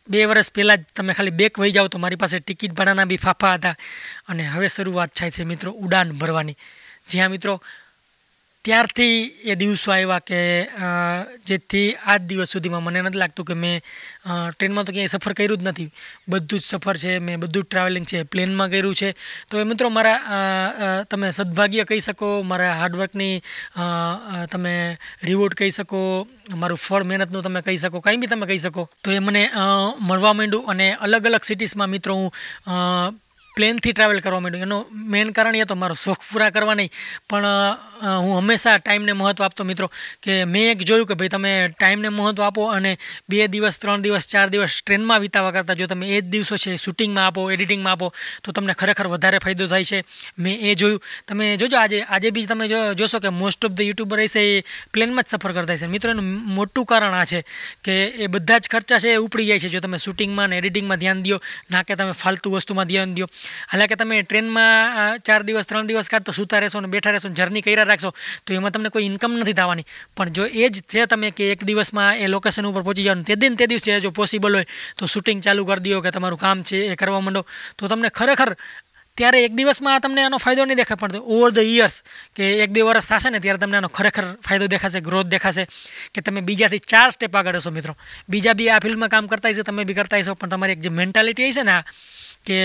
બે 0.10 0.26
વર્ષ 0.26 0.52
પહેલાં 0.52 0.78
જ 0.78 0.96
તમે 0.96 1.14
ખાલી 1.14 1.38
બેક 1.42 1.60
વહી 1.60 1.74
જાઓ 1.76 1.88
તો 1.88 2.04
મારી 2.04 2.22
પાસે 2.24 2.40
ટિકિટ 2.40 2.74
ભાડાના 2.78 3.10
બી 3.12 3.22
ફાફા 3.26 3.54
હતા 3.56 3.76
અને 4.30 4.44
હવે 4.54 4.68
શરૂઆત 4.68 5.12
થાય 5.18 5.32
છે 5.32 5.44
મિત્રો 5.52 5.72
ઉડાન 5.84 6.12
ભરવાની. 6.22 6.58
જ્યાં 7.10 7.32
મિત્રો 7.36 7.54
ત્યારથી 8.68 9.16
એ 9.52 9.56
દિવસો 9.62 9.92
આવ્યા 9.94 10.24
કે 10.30 10.40
જેથી 11.50 11.88
આજ 12.12 12.22
દિવસ 12.30 12.52
સુધીમાં 12.56 12.84
મને 12.86 13.02
નથી 13.04 13.22
લાગતું 13.22 13.48
કે 13.50 13.56
મેં 13.64 13.82
ટ્રેનમાં 14.56 14.86
તો 14.88 14.94
ક્યાંય 14.96 15.14
સફર 15.14 15.34
કર્યું 15.40 15.60
જ 15.60 15.68
નથી. 15.70 15.90
બધું 16.32 16.62
જ 16.62 16.64
સફર 16.64 16.98
છે, 17.04 17.14
મેં 17.20 17.42
બધું 17.44 17.64
જ 17.64 17.68
ટ્રાવેલિંગ 17.68 18.08
છે, 18.12 18.20
પ્લેનમાં 18.34 18.72
કર્યું 18.74 18.96
છે. 19.02 19.10
તો 19.50 19.60
એ 19.60 19.66
મિત્રો 19.72 19.90
મારા 19.98 21.04
તમે 21.12 21.32
સદભાગ્ય 21.38 21.84
કહી 21.90 22.04
શકો, 22.08 22.30
મારા 22.52 22.78
હાર્ડવર્કની 22.82 23.36
તમે 24.54 24.74
રિવોર્ડ 25.28 25.60
કહી 25.60 25.74
શકો, 25.80 26.02
મારું 26.62 26.80
ફળ 26.86 27.04
મહેનતનું 27.10 27.44
તમે 27.44 27.66
કહી 27.68 27.82
શકો, 27.84 28.00
કંઈ 28.06 28.22
બી 28.24 28.32
તમે 28.32 28.48
કહી 28.52 28.64
શકો. 28.68 28.88
તો 29.04 29.12
એ 29.12 29.20
મને 29.20 29.44
મળવા 30.08 30.34
માંડ્યું 30.40 30.72
અને 30.72 30.88
અલગ 31.08 31.28
અલગ 31.32 31.44
સિટીઝમાં 31.52 31.92
મિત્રો 31.96 32.16
હું 32.16 32.32
પ્લેનથી 33.56 33.94
ટ્રાવેલ 33.94 34.20
કરવા 34.20 34.42
માંડ્યું. 34.44 34.68
એનો 34.68 34.78
મેઇન 35.14 35.32
કારણ 35.32 35.56
એ 35.56 35.66
તો 35.66 35.76
મારો 35.76 35.96
શોખ 35.96 36.22
પૂરા 36.32 36.52
કરવા 36.52 36.76
નહીં 36.80 36.92
પણ 37.30 37.46
હું 38.24 38.34
હંમેશા 38.40 38.78
ટાઈમને 38.80 39.14
મહત્ત્વ 39.14 39.44
આપતો 39.46 39.64
મિત્રો 39.64 39.88
કે 40.24 40.34
મેં 40.46 40.72
એક 40.74 40.86
જોયું 40.90 41.08
કે 41.10 41.16
ભાઈ 41.20 41.34
તમે 41.36 41.52
ટાઈમને 41.78 42.10
મહત્ત્વ 42.10 42.44
આપો 42.44 42.68
અને 42.70 42.92
બે 43.30 43.48
દિવસ, 43.48 43.80
ત્રણ 43.80 44.02
દિવસ, 44.06 44.28
ચાર 44.28 44.48
દિવસ 44.54 44.82
ટ્રેનમાં 44.82 45.22
વિતાવા 45.22 45.54
કરતાં 45.56 45.80
જો 45.82 45.88
તમે 45.88 46.06
એ 46.08 46.22
જ 46.22 46.26
દિવસો 46.34 46.58
છે 46.58 46.76
શૂટિંગમાં 46.78 47.26
આપો 47.28 47.50
એડિટિંગમાં 47.54 47.94
આપો, 47.94 48.12
તો 48.44 48.52
તમને 48.52 48.74
ખરેખર 48.74 49.08
વધારે 49.14 49.40
ફાયદો 49.44 49.68
થાય 49.68 49.86
છે. 49.86 50.00
મેં 50.38 50.56
એ 50.62 50.76
જોયું. 50.76 51.02
તમે 51.28 51.46
જોજો 51.58 51.78
આજે 51.78 52.04
આજે 52.04 52.32
બી 52.32 52.46
તમે 52.46 52.68
જોશો 53.00 53.20
કે 53.20 53.30
મોસ્ટ 53.30 53.66
ઓફ 53.66 53.76
ધ 53.78 53.86
યુટ્યુબર 53.90 54.20
છે 54.28 54.42
એ 54.44 54.64
પ્લેનમાં 54.94 55.24
જ 55.24 55.30
સફર 55.32 55.54
કરતા 55.54 55.78
છે. 55.78 55.88
મિત્રો, 55.88 56.12
એનું 56.12 56.28
મોટું 56.58 56.86
કારણ 56.86 57.14
આ 57.14 57.26
છે 57.26 57.44
કે 57.84 57.94
એ 58.24 58.28
બધા 58.28 58.60
જ 58.60 58.68
ખર્ચા 58.74 59.00
છે 59.00 59.14
એ 59.14 59.22
ઉપડી 59.26 59.48
જાય 59.48 59.64
છે. 59.64 59.70
જો 59.70 59.80
તમે 59.80 59.98
શૂટિંગમાં 59.98 60.46
અને 60.46 60.58
એડિટિંગમાં 60.62 61.00
ધ્યાન 61.00 61.24
દો 61.24 61.40
ના 61.72 61.84
કે 61.84 61.96
તમે 61.96 62.14
ફાલતુ 62.24 62.52
વસ્તુમાં 62.52 62.88
ધ્યાન 62.88 63.16
દો 63.16 63.26
હાલા 63.72 63.88
કે 63.88 63.96
તમે 63.96 64.24
ટ્રેનમાં 64.24 65.20
ચાર 65.24 65.42
દિવસ, 65.44 65.68
ત્રણ 65.68 65.88
દિવસ 65.90 66.10
કાઢતો 66.14 66.32
સૂતા 66.32 66.62
રહેશો 66.64 66.82
ને 66.82 66.88
બેઠા 66.88 67.14
રહેશો 67.16 67.30
જર્ની 67.30 67.64
કર્યા 67.66 67.90
રાખશો, 67.90 68.14
તો 68.46 68.54
એમાં 68.54 68.72
તમને 68.72 68.90
કોઈ 68.90 69.10
ઇન્કમ 69.12 69.40
નથી 69.42 69.58
થવાની. 69.60 69.88
પણ 70.16 70.34
જો 70.34 70.46
એ 70.46 70.70
જ 70.70 70.82
છે 70.88 71.08
તમે 71.08 71.32
કે 71.32 71.52
એક 71.54 71.66
દિવસમાં 71.66 72.22
એ 72.24 72.28
લોકેશન 72.28 72.66
ઉપર 72.70 72.84
પહોંચી 72.84 73.08
જાઓ 73.10 73.24
તે 73.24 73.36
દિન 73.36 73.58
તે 73.58 73.68
દિવસે 73.68 74.00
જો 74.02 74.12
પોસિબલ 74.12 74.54
હોય, 74.56 74.66
તો 74.98 75.08
શૂટિંગ 75.08 75.42
ચાલુ 75.42 75.66
કરી 75.66 75.94
દો 75.94 76.02
કે 76.02 76.12
તમારું 76.12 76.40
કામ 76.40 76.64
છે 76.64 76.78
એ 76.92 76.96
કરવા 76.96 77.22
માંડો, 77.22 77.46
તો 77.78 77.88
તમને 77.88 78.10
ખરેખર 78.10 78.56
ત્યારે 79.18 79.46
એક 79.46 79.54
દિવસમાં 79.54 80.02
તમને 80.02 80.22
આનો 80.26 80.38
ફાયદો 80.42 80.66
નહીં 80.66 80.80
દેખાય, 80.82 80.98
પણ 80.98 81.22
ઓવર 81.22 81.52
ધ 81.54 81.62
યર્સ 81.62 82.02
કે 82.34 82.44
એક 82.64 82.72
બે 82.74 82.82
વર્ષ 82.82 83.08
થશે 83.10 83.30
ને 83.30 83.40
ત્યારે 83.44 83.62
તમને 83.62 83.78
આનો 83.78 83.90
ખરેખર 83.94 84.26
ફાયદો 84.46 84.66
દેખાશે 84.74 85.02
ગ્રોથ 85.06 85.30
દેખાશે, 85.30 85.68
કે 86.14 86.20
તમે 86.26 86.42
બીજાથી 86.42 86.82
ચાર 86.82 87.14
સ્ટેપ 87.14 87.36
આગળ 87.38 87.60
હશો 87.60 87.70
મિત્રો. 87.70 87.94
બીજા 88.26 88.58
બી 88.58 88.70
આ 88.74 88.82
ફિલ્ડમાં 88.82 89.14
કામ 89.14 89.30
કરતા 89.30 89.54
હશે, 89.54 89.64
તમે 89.70 89.86
બી 89.86 89.98
કરતા 90.00 90.18
હશો, 90.18 90.34
પણ 90.34 90.50
તમારી 90.58 90.78
એક 90.78 90.82
જે 90.82 90.90
મેન્ટાલિટી 90.90 91.54
છે 91.54 91.64
ને 91.64 91.78
કે 92.42 92.58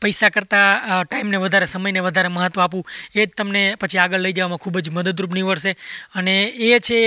પૈસા 0.00 0.28
કરતાં 0.28 1.04
ટાઈમને 1.04 1.36
વધારે, 1.36 1.66
સમયને 1.66 2.00
વધારે 2.00 2.28
મહત્ત્વ 2.28 2.60
આપવું, 2.60 2.84
એ 3.14 3.26
જ 3.26 3.30
તમને 3.36 3.62
પછી 3.80 3.98
આગળ 3.98 4.20
લઈ 4.20 4.32
જવામાં 4.32 4.58
ખૂબ 4.58 4.78
જ 4.78 4.90
મદદરૂપ 4.90 5.34
નીવડશે. 5.34 5.72
અને 6.14 6.34
એ 6.68 6.78
છે, 6.78 7.00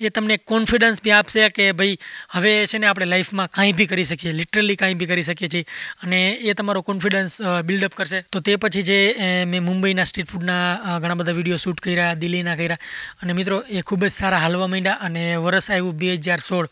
એ 0.00 0.08
તમને 0.08 0.36
કોન્ફિડન્સ 0.46 1.02
બી 1.02 1.10
આપશે 1.10 1.48
કે 1.50 1.70
ભાઈ 1.72 1.98
હવે 2.30 2.52
છે 2.66 2.78
ને 2.78 2.86
આપણે 2.86 3.06
લાઈફમાં 3.06 3.50
કાંઈ 3.50 3.72
બી 3.72 3.86
કરી 3.86 4.04
શકીએ 4.04 4.32
લિટરલી 4.32 4.76
કાંઈ 4.76 4.94
બી 4.94 5.06
કરી 5.06 5.22
શકીએ 5.22 5.48
છીએ. 5.48 5.64
અને 6.02 6.20
એ 6.42 6.52
તમારો 6.52 6.82
કોન્ફિડન્સ 6.82 7.40
બિલ્ડઅપ 7.64 7.94
કરશે. 7.94 8.20
તો 8.32 8.40
તે 8.40 8.56
પછી 8.56 8.82
જે 8.82 8.98
મેં 9.46 9.62
મુંબઈના 9.64 10.08
સ્ટ્રીટ 10.10 10.30
ફૂડના 10.30 10.98
ઘણા 10.98 11.14
બધા 11.14 11.32
વીડિયો 11.32 11.56
શૂટ 11.56 11.80
કર્યા, 11.80 12.14
દિલ્હીના 12.14 12.56
કર્યા. 12.56 12.78
અને 13.22 13.32
મિત્રો, 13.32 13.60
એ 13.70 13.80
ખૂબ 13.82 14.04
જ 14.04 14.10
સારા 14.10 14.38
હાલવા 14.38 14.66
માંડ્યા 14.66 14.98
અને 15.02 15.24
વરસ 15.36 15.70
આવ્યું 15.70 15.96
બે 15.96 16.14
હજાર 16.14 16.40
સોળ. 16.40 16.66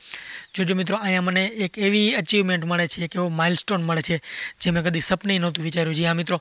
જોજો 0.57 0.75
મિત્રો, 0.75 0.97
અહીંયા 0.97 1.29
મને 1.29 1.43
એક 1.65 1.79
એવી 1.79 2.09
અચીવમેન્ટ 2.21 2.65
મળે 2.65 2.87
છે, 2.89 3.05
એક 3.05 3.15
એવો 3.19 3.29
માઇલસ્ટોન 3.29 3.83
મળે 3.85 4.03
છે, 4.09 4.17
જે 4.61 4.71
મેં 4.71 4.85
કદી 4.85 5.05
સપને 5.05 5.39
નહોતું 5.39 5.65
વિચાર્યું. 5.65 5.97
જી 5.99 6.09
હા 6.09 6.21
મિત્રો 6.21 6.39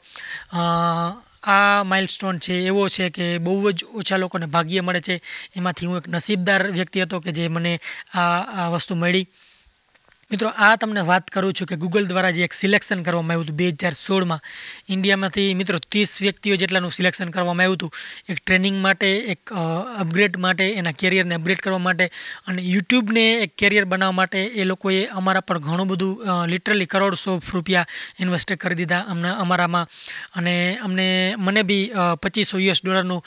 આ 1.45 1.83
માઇલસ્ટોન 1.83 2.39
છે 2.39 2.53
એવો 2.69 2.83
છે 2.89 3.09
કે 3.15 3.25
બહુ 3.45 3.71
જ 3.71 3.85
ઓછા 3.93 4.17
લોકોને 4.17 4.47
ભાગ્ય 4.49 4.81
મળે 4.81 5.01
છે. 5.07 5.15
એમાંથી 5.57 5.85
હું 5.85 5.97
એક 5.97 6.07
નસીબદાર 6.09 6.61
વ્યક્તિ 6.77 7.03
હતો 7.03 7.19
કે 7.19 7.31
જે 7.37 7.49
મને 7.49 7.73
આ 8.15 8.69
વસ્તુ 8.73 8.95
મળી. 8.95 9.27
મિત્રો, 10.31 10.49
આ 10.57 10.75
તમને 10.75 11.01
વાત 11.05 11.27
કરું 11.33 11.53
છું 11.53 11.67
કે 11.69 11.75
ગૂગલ 11.81 12.05
દ્વારા 12.09 12.33
જે 12.35 12.43
એક 12.43 12.55
સિલેક્શન 12.59 13.01
કરવામાં 13.07 13.33
આવ્યું 13.33 13.45
હતું 13.45 13.57
બે 13.57 13.65
હજાર 13.71 13.93
સોળમાં 13.93 14.41
ઇન્ડિયામાંથી 14.89 15.49
મિત્રો 15.59 15.77
ત્રીસ 15.85 16.13
વ્યક્તિઓ 16.21 16.55
જેટલાનું 16.61 16.93
સિલેક્શન 16.97 17.29
કરવામાં 17.35 17.65
આવ્યું 17.65 17.77
હતું. 17.77 17.91
એક 18.29 18.39
ટ્રેનિંગ 18.41 18.77
માટે, 18.85 19.09
એક 19.33 19.53
અપગ્રેડ 20.03 20.39
માટે, 20.45 20.65
એના 20.79 20.93
કેરિયરને 21.01 21.35
અપગ્રેડ 21.37 21.61
કરવા 21.65 21.83
માટે 21.87 22.05
અને 22.47 22.61
યુટ્યુબને 22.63 23.25
એક 23.43 23.53
કેરિયર 23.55 23.85
બનાવવા 23.85 24.17
માટે 24.21 24.39
એ 24.61 24.65
લોકોએ 24.65 24.97
અમારા 25.21 25.45
પર 25.49 25.59
ઘણું 25.67 25.91
બધું 25.91 26.49
લિટરલી 26.53 26.89
કરોડસો 26.93 27.37
રૂપિયા 27.53 27.85
ઇન્વેસ્ટ 28.19 28.55
કરી 28.55 28.79
દીધા 28.81 29.03
અમને, 29.13 29.29
અમારામાં. 29.43 29.85
અને 30.35 30.55
અમને, 30.81 31.07
મને 31.37 31.65
બી 31.69 31.85
પચીસો 32.23 32.63
યુએસ 32.65 32.83
ડોલરનું 32.83 33.21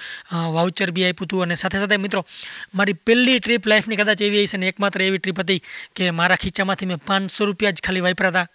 વાઉચર 0.56 0.90
બી 0.98 1.06
આપ્યું 1.06 1.30
હતું. 1.30 1.46
અને 1.46 1.60
સાથે 1.62 1.78
સાથે 1.78 1.96
મિત્રો, 2.04 2.26
મારી 2.74 2.98
પહેલી 3.06 3.38
ટ્રીપ 3.38 3.70
લાઈફની 3.70 4.02
કદાચ 4.02 4.26
એવી 4.28 4.44
હશે 4.44 4.58
ને, 4.58 4.74
એકમાત્ર 4.74 5.08
એવી 5.08 5.22
ટ્રીપ 5.22 5.40
હતી 5.40 5.60
કે 5.94 6.10
મારા 6.20 6.42
ખીચામાંથી 6.44 6.86
મેં 6.90 7.04
પાંચસો 7.08 7.50
રૂપિયા 7.50 7.76
જ 7.76 7.86
ખાલી 7.86 8.06
વાપરા 8.06 8.32
હતા 8.32 8.48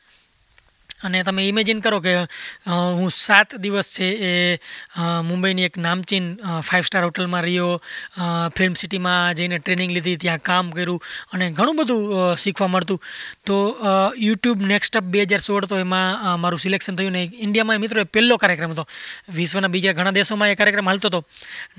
અને 1.07 1.19
તમે 1.27 1.43
ઇમેજિન 1.47 1.79
કરો 1.85 1.97
કે 2.03 2.11
હું 2.97 3.09
સાત 3.11 3.55
દિવસ 3.63 3.89
છે 3.95 4.07
એ 4.27 4.31
મુંબઈની 5.29 5.65
એક 5.69 5.79
નામચીન 5.85 6.27
ફાઇવ 6.67 6.85
સ્ટાર 6.87 7.03
હોટલમાં 7.07 7.43
રહ્યો 7.45 7.71
ફિલ્મ 8.57 8.77
સિટીમાં 8.81 9.35
જઈને 9.37 9.57
ટ્રેનિંગ 9.59 9.91
લીધી, 9.95 10.21
ત્યાં 10.23 10.45
કામ 10.49 10.71
કર્યું 10.71 11.03
અને 11.33 11.45
ઘણું 11.57 11.79
બધું 11.79 12.37
શીખવા 12.43 12.71
મળતું. 12.71 13.03
તો 13.45 13.55
યુટ્યુબ 14.25 14.61
નેક્સ્ટ 14.71 14.97
અપ 14.99 15.07
બે 15.13 15.23
હજાર 15.29 15.41
સોળ 15.45 15.65
તો 15.71 15.77
એમાં 15.85 16.39
મારું 16.43 16.61
સિલેક્શન 16.65 16.97
થયું 16.99 17.15
ને 17.17 17.23
ઇન્ડિયામાં 17.45 17.81
મિત્રો 17.83 18.03
એ 18.05 18.07
પહેલો 18.15 18.35
કાર્યક્રમ 18.43 18.71
હતો. 18.73 18.85
વિશ્વના 19.37 19.71
બીજા 19.73 19.93
ઘણા 19.97 20.13
દેશોમાં 20.17 20.53
એ 20.53 20.57
કાર્યક્રમ 20.59 20.89
હાલતો 20.91 21.11
હતો. 21.11 21.19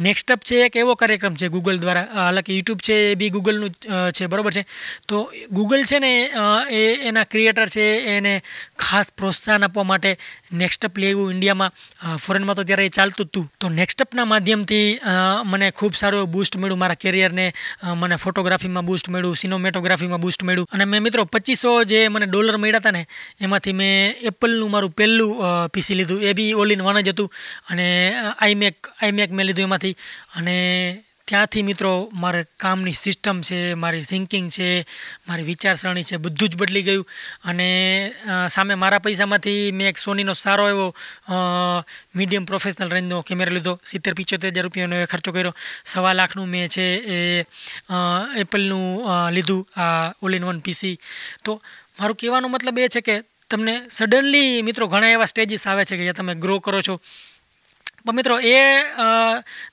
નેક્સ્ટ 0.07 0.35
અપ 0.35 0.45
છે 0.51 0.59
એક 0.67 0.77
એવો 0.83 0.97
કાર્યક્રમ 1.03 1.39
છે 1.43 1.49
ગૂગલ 1.55 1.79
દ્વારા 1.85 2.05
હાલાકી 2.19 2.57
યુટ્યુબ 2.59 2.83
છે 2.89 2.97
એ 3.13 3.15
બી 3.23 3.31
ગૂગલનું 3.37 3.73
છે, 4.17 4.29
બરાબર 4.33 4.53
છે? 4.57 4.65
તો 5.09 5.17
ગૂગલ 5.59 5.87
છે 5.91 6.01
ને 6.05 6.13
એ 6.81 6.83
એના 7.11 7.25
ક્રિએટર 7.33 7.67
છે, 7.77 7.87
એને 8.17 8.35
ખાસ 8.85 9.09
પ્રોત્સાહન 9.23 9.67
આપવા 9.69 9.87
માટે 9.93 10.11
નેક્સ્ટ 10.65 10.85
અપ 10.91 11.01
લેવું 11.05 11.33
ઇન્ડિયામાં 11.37 11.73
ફોરેનમાં 12.27 12.61
તો 12.61 12.67
ત્યારે 12.69 12.87
એ 12.91 12.95
ચાલતું 12.99 13.31
હતું 13.31 13.49
તો. 13.61 13.73
નેક્સ્ટ 13.81 14.05
અપના 14.07 14.29
માધ્યમથી 14.35 14.89
મને 15.55 15.73
ખૂબ 15.81 15.97
સારું 16.03 16.21
એવું 16.21 16.33
બૂસ્ટ 16.37 16.61
મળ્યું. 16.61 16.83
મારા 16.85 17.01
કેરિયરને 17.07 17.47
મને 18.03 18.21
ફોટોગ્રાફીમાં 18.27 18.87
બૂસ્ટ 18.91 19.09
મળ્યું 19.17 19.43
સિનોમેટોગ્રાફીમાં 19.45 20.25
બૂસ્ટ 20.27 20.47
મળ્યું. 20.49 20.71
અને 20.75 20.85
મેં 20.93 21.03
મિત્રો 21.09 21.25
પચીસો 21.25 21.53
જે 21.87 22.09
મને 22.09 22.27
ડોલર 22.27 22.57
મળ્યા 22.57 22.79
હતા 22.79 22.91
ને, 22.91 23.07
એમાંથી 23.41 23.73
મેં 23.73 24.15
એપલનું 24.23 24.71
મારું 24.71 24.91
પહેલું 24.91 25.43
પીસી 25.73 25.95
લીધું. 25.95 26.23
એ 26.23 26.33
બી 26.33 26.53
ઓલ 26.53 26.73
ઇન 26.73 26.83
વન 26.83 27.01
જ 27.01 27.09
હતું. 27.09 27.33
અને 27.71 27.87
આઈમેક 28.39 28.87
આઈમેક 29.03 29.31
મેં 29.33 29.47
લીધું 29.47 29.63
એમાંથી. 29.63 29.97
અને 30.37 30.57
ત્યાંથી 31.29 31.63
મિત્રો 31.65 31.91
મારે 32.23 32.41
કામની 32.63 32.93
સિસ્ટમ 33.03 33.39
છે, 33.41 33.59
મારી 33.83 34.05
થિંકિંગ 34.05 34.49
છે, 34.53 34.85
મારી 35.29 35.47
વિચારસરણી 35.51 36.05
છે, 36.05 36.17
બધું 36.25 36.51
જ 36.53 36.59
બદલી 36.61 36.85
ગયું. 36.89 37.07
અને 37.45 37.69
સામે 38.55 38.75
મારા 38.83 39.05
પૈસામાંથી 39.07 39.73
મેં 39.73 39.89
એક 39.93 39.99
સોનીનો 40.05 40.35
સારો 40.35 40.69
એવો 40.69 40.87
મીડિયમ 42.15 42.45
પ્રોફેશનલ 42.51 42.93
રેન્જનો 42.97 43.23
કેમેરા 43.23 43.57
લીધો. 43.57 43.75
સિત્તેર, 43.83 44.15
પિચોતેર 44.15 44.53
હજાર 44.53 44.67
રૂપિયાનો 44.69 45.01
એ 45.01 45.11
ખર્ચો 45.13 45.33
કર્યો. 45.33 45.55
સવા 45.85 46.15
લાખનું 46.21 46.49
મેં 46.49 46.69
છે 46.69 46.87
એ 47.17 47.19
એપલનું 48.45 48.87
લીધું, 49.37 49.65
આ 49.77 50.13
ઓલ 50.23 50.35
ઇન 50.35 50.45
વન 50.45 50.61
પીસી 50.61 50.97
તો 51.45 51.61
મારું 51.99 52.19
કહેવાનો 52.21 52.53
મતલબ 52.53 52.79
એ 52.79 52.89
છે 52.89 53.01
કે 53.01 53.17
તમને 53.51 53.75
સડનલી 53.89 54.63
મિત્રો 54.63 54.93
ઘણા 54.93 55.17
એવા 55.17 55.33
સ્ટેજીસ 55.33 55.67
આવે 55.67 55.89
છે 55.89 55.97
કે 55.97 56.05
જ્યાં 56.05 56.21
તમે 56.21 56.35
ગ્રો 56.37 56.61
કરો 56.61 56.81
છો. 56.83 57.01
પણ 58.05 58.17
મિત્રો 58.17 58.37
એ 58.39 58.55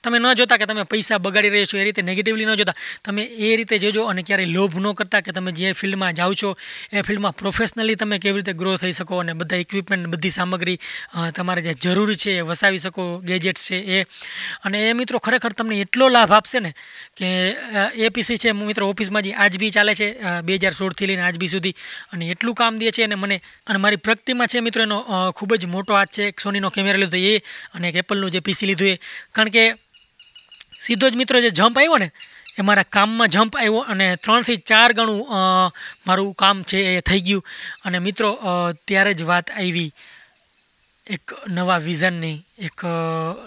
તમે 0.03 0.17
ન 0.19 0.25
જોતા 0.39 0.57
કે 0.57 0.65
તમે 0.65 0.83
પૈસા 0.87 1.19
બગાડી 1.19 1.51
રહ્યા 1.51 1.69
છો, 1.71 1.77
એ 1.77 1.83
રીતે 1.83 2.01
નેગેટિવલી 2.01 2.47
ન 2.47 2.55
જોતા. 2.55 2.75
તમે 3.03 3.23
એ 3.27 3.55
રીતે 3.59 3.75
જોજો 3.83 4.05
અને 4.07 4.23
ક્યારેય 4.23 4.55
લોભ 4.55 4.75
ન 4.79 4.87
કરતા 4.95 5.21
કે 5.21 5.35
તમે 5.35 5.51
જે 5.51 5.73
ફિલ્ડમાં 5.73 6.15
જાઓ 6.15 6.33
છો, 6.33 6.55
એ 6.91 7.03
ફિલ્ડમાં 7.03 7.35
પ્રોફેશનલી 7.35 7.97
તમે 7.99 8.19
કેવી 8.23 8.39
રીતે 8.39 8.53
ગ્રો 8.55 8.77
થઈ 8.77 8.93
શકો 8.95 9.19
અને 9.23 9.33
બધા 9.35 9.61
ઇક્વિપમેન્ટ 9.65 10.07
બધી 10.15 10.33
સામગ્રી 10.39 10.77
તમારે 11.35 11.61
જે 11.67 11.75
જરૂરી 11.83 12.19
છે 12.23 12.37
એ 12.39 12.47
વસાવી 12.47 12.79
શકો 12.79 13.03
ગેજેટ્સ 13.27 13.67
છે 13.67 13.77
એ. 13.97 14.05
અને 14.63 14.77
એ 14.89 14.93
મિત્રો 14.93 15.19
ખરેખર 15.19 15.53
તમને 15.53 15.81
એટલો 15.85 16.07
લાભ 16.09 16.31
આપશે 16.31 16.59
ને 16.59 16.71
કે 17.19 17.27
એપીસી 18.07 18.21
પીસી 18.21 18.37
છે, 18.37 18.53
મિત્રો 18.53 18.89
ઓફિસમાં 18.89 19.23
જે 19.23 19.33
આજ 19.33 19.57
બી 19.57 19.71
ચાલે 19.71 19.93
છે 19.95 20.07
બે 20.43 20.57
હજાર 20.57 20.73
સોળથી 20.73 21.07
લઈને 21.07 21.23
આજ 21.23 21.37
બી 21.37 21.49
સુધી. 21.49 21.75
અને 22.13 22.23
એટલું 22.33 22.55
કામ 22.55 22.79
દે 22.79 22.91
છે 22.91 23.03
અને 23.03 23.15
મને, 23.15 23.37
અને 23.67 23.77
મારી 23.77 23.97
પ્રગતિમાં 23.97 24.47
છે 24.47 24.61
મિત્રો 24.61 24.83
એનો 24.83 24.97
ખૂબ 25.37 25.55
જ 25.57 25.65
મોટો 25.65 25.97
હાથ 25.97 26.13
છે, 26.15 26.27
એક 26.31 26.39
સોનીનો 26.39 26.69
કેમેરા 26.69 27.01
લીધો 27.03 27.17
એ, 27.17 27.41
અને 27.75 27.89
એક 27.89 27.95
એપલ 28.03 28.20
જે 28.29 28.39
પીસી 28.39 28.67
લીધું 28.67 28.87
એ. 28.87 28.99
કારણ 29.31 29.49
કે 29.49 29.63
સીધો 30.81 31.09
જ 31.09 31.15
મિત્રો 31.15 31.41
જે 31.41 31.49
જમ્પ 31.51 31.77
આવ્યો 31.77 31.97
ને, 31.97 32.11
એ 32.59 32.61
મારા 32.61 32.83
કામમાં 32.89 33.29
જમ્પ 33.29 33.57
આવ્યો 33.57 33.83
અને 33.91 34.07
ત્રણથી 34.15 34.63
ચાર 34.69 34.93
ગણું 34.93 35.21
મારું 36.07 36.33
કામ 36.33 36.63
છે 36.63 36.79
એ 36.91 37.01
થઈ 37.01 37.21
ગયું. 37.21 37.45
અને 37.85 37.99
મિત્રો 37.99 38.29
ત્યારે 38.87 39.13
જ 39.13 39.21
વાત 39.23 39.51
આવી 39.51 39.91
એક 41.05 41.33
નવા 41.49 41.77
વિઝનની 41.77 42.37
એક 42.59 42.85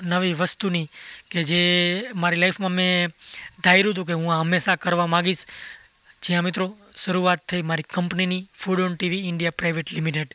નવી 0.03 0.35
વસ્તુની 0.35 0.87
કે 1.31 1.45
જે 1.45 1.61
મારી 2.15 2.41
લાઈફમાં 2.43 2.71
મેં 2.71 3.13
ધાર્યું 3.65 3.95
હતું 3.95 4.07
કે 4.07 4.13
હું 4.13 4.33
હંમેશા 4.33 4.77
કરવા 4.77 5.07
માગીશ. 5.07 5.45
જ્યાં 6.23 6.45
મિત્રો, 6.45 6.67
શરૂઆત 6.97 7.41
થઈ 7.49 7.63
મારી 7.63 7.87
કંપનીની 7.95 8.47
Food 8.57 8.81
on 8.81 8.95
TV 8.95 9.29
India 9.29 9.59
private 9.59 9.93
limited 9.93 10.31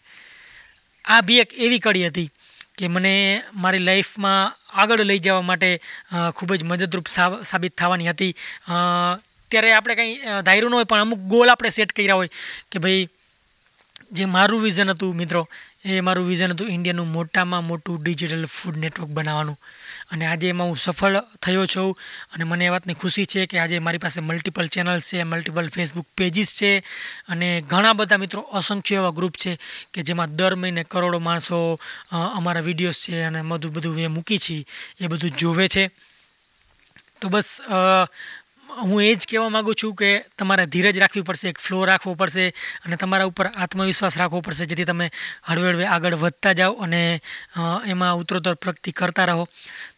આ 1.06 1.22
બી 1.22 1.40
એક 1.40 1.54
એવી 1.58 1.80
કડી 1.80 2.08
હતી 2.08 2.30
કે 2.80 2.88
મને 2.88 3.14
મારી 3.56 3.84
લાઈફમાં 3.84 4.56
આગળ 4.74 5.04
લઈ 5.04 5.20
જવા 5.20 5.42
માટે 5.42 5.70
ખૂબ 6.36 6.56
જ 6.56 6.64
મદદરૂપ 6.64 7.08
સાબિત 7.44 7.78
થવાની 7.78 8.10
હતી. 8.10 8.34
ત્યારે 9.52 9.72
આપણે 9.72 9.96
કંઈ 9.96 10.14
ધાર્યું 10.46 10.72
ન 10.72 10.74
હોય 10.74 10.90
પણ 10.90 11.02
અમુક 11.02 11.22
ગોલ 11.32 11.50
આપણે 11.50 11.70
સેટ 11.70 11.92
કર્યા 11.92 12.16
હોય 12.16 12.30
કે 12.72 12.80
ભાઈ, 12.80 13.08
જે 14.12 14.26
મારું 14.28 14.62
વિઝન 14.62 14.90
હતું 14.90 15.16
મિત્રો 15.16 15.42
એ 15.86 16.02
મારું 16.02 16.28
વિઝન 16.28 16.52
હતું 16.52 16.68
ઇન્ડિયાનું 16.68 17.08
મોટામાં 17.08 17.64
મોટું 17.64 18.04
ડિજિટલ 18.04 18.46
ફૂડ 18.46 18.78
નેટવર્ક 18.78 19.10
બનાવવાનું. 19.10 19.58
અને 20.12 20.26
આજે 20.26 20.50
એમાં 20.50 20.68
હું 20.68 20.78
સફળ 20.78 21.20
થયો 21.42 21.66
છું 21.66 21.96
અને 22.34 22.44
મને 22.44 22.66
એ 22.66 22.70
વાતની 22.70 22.94
ખુશી 22.94 23.26
છે 23.26 23.46
કે 23.46 23.60
આજે 23.60 23.80
મારી 23.80 23.98
પાસે 23.98 24.20
મલ્ટિપલ 24.22 24.68
ચેનલ્સ 24.68 25.14
છે 25.14 25.24
મલ્ટિપલ 25.24 25.70
ફેસબુક 25.70 26.08
પેજીસ 26.18 26.52
છે 26.62 26.72
અને 27.30 27.62
ઘણા 27.62 27.94
બધા 27.94 28.18
મિત્રો 28.18 28.42
અસંખ્ય 28.42 28.96
એવા 28.96 29.10
ગ્રુપ 29.10 29.34
છે 29.38 29.58
કે 29.94 30.02
જેમાં 30.02 30.36
દર 30.36 30.56
મહિને 30.56 30.84
કરોડો 30.84 31.20
માણસો 31.20 31.80
અમારા 32.12 32.62
વિડીયોઝ 32.62 33.00
છે 33.00 33.24
અને 33.24 33.42
બધું 33.42 33.72
બધું 33.72 34.00
એ 34.00 34.08
મૂકી 34.08 34.38
છીએ 34.38 34.66
એ 35.00 35.08
બધું 35.08 35.32
જોવે 35.32 35.68
છે. 35.68 35.92
તો 37.22 37.30
બસ 37.30 37.62
હું 38.70 39.02
એ 39.04 39.16
જ 39.16 39.28
કહેવા 39.30 39.50
માગું 39.50 39.76
છું 39.76 39.94
કે 39.96 40.10
તમારે 40.38 40.66
ધીરજ 40.74 40.98
રાખવી 41.02 41.26
પડશે, 41.28 41.50
એક 41.52 41.60
ફ્લો 41.60 41.86
રાખવો 41.90 42.14
પડશે 42.16 42.46
અને 42.86 42.96
તમારા 42.96 43.30
ઉપર 43.32 43.48
આત્મવિશ્વાસ 43.50 44.18
રાખવો 44.22 44.42
પડશે, 44.42 44.70
જેથી 44.70 44.86
તમે 44.86 45.10
હળવે 45.50 45.68
હળવે 45.72 45.86
આગળ 45.88 46.20
વધતા 46.24 46.54
જાઓ 46.54 46.76
અને 46.86 47.02
એમાં 47.92 48.20
ઉત્તરોત્તર 48.22 48.56
પ્રગતિ 48.56 48.92
કરતા 48.94 49.26
રહો. 49.26 49.48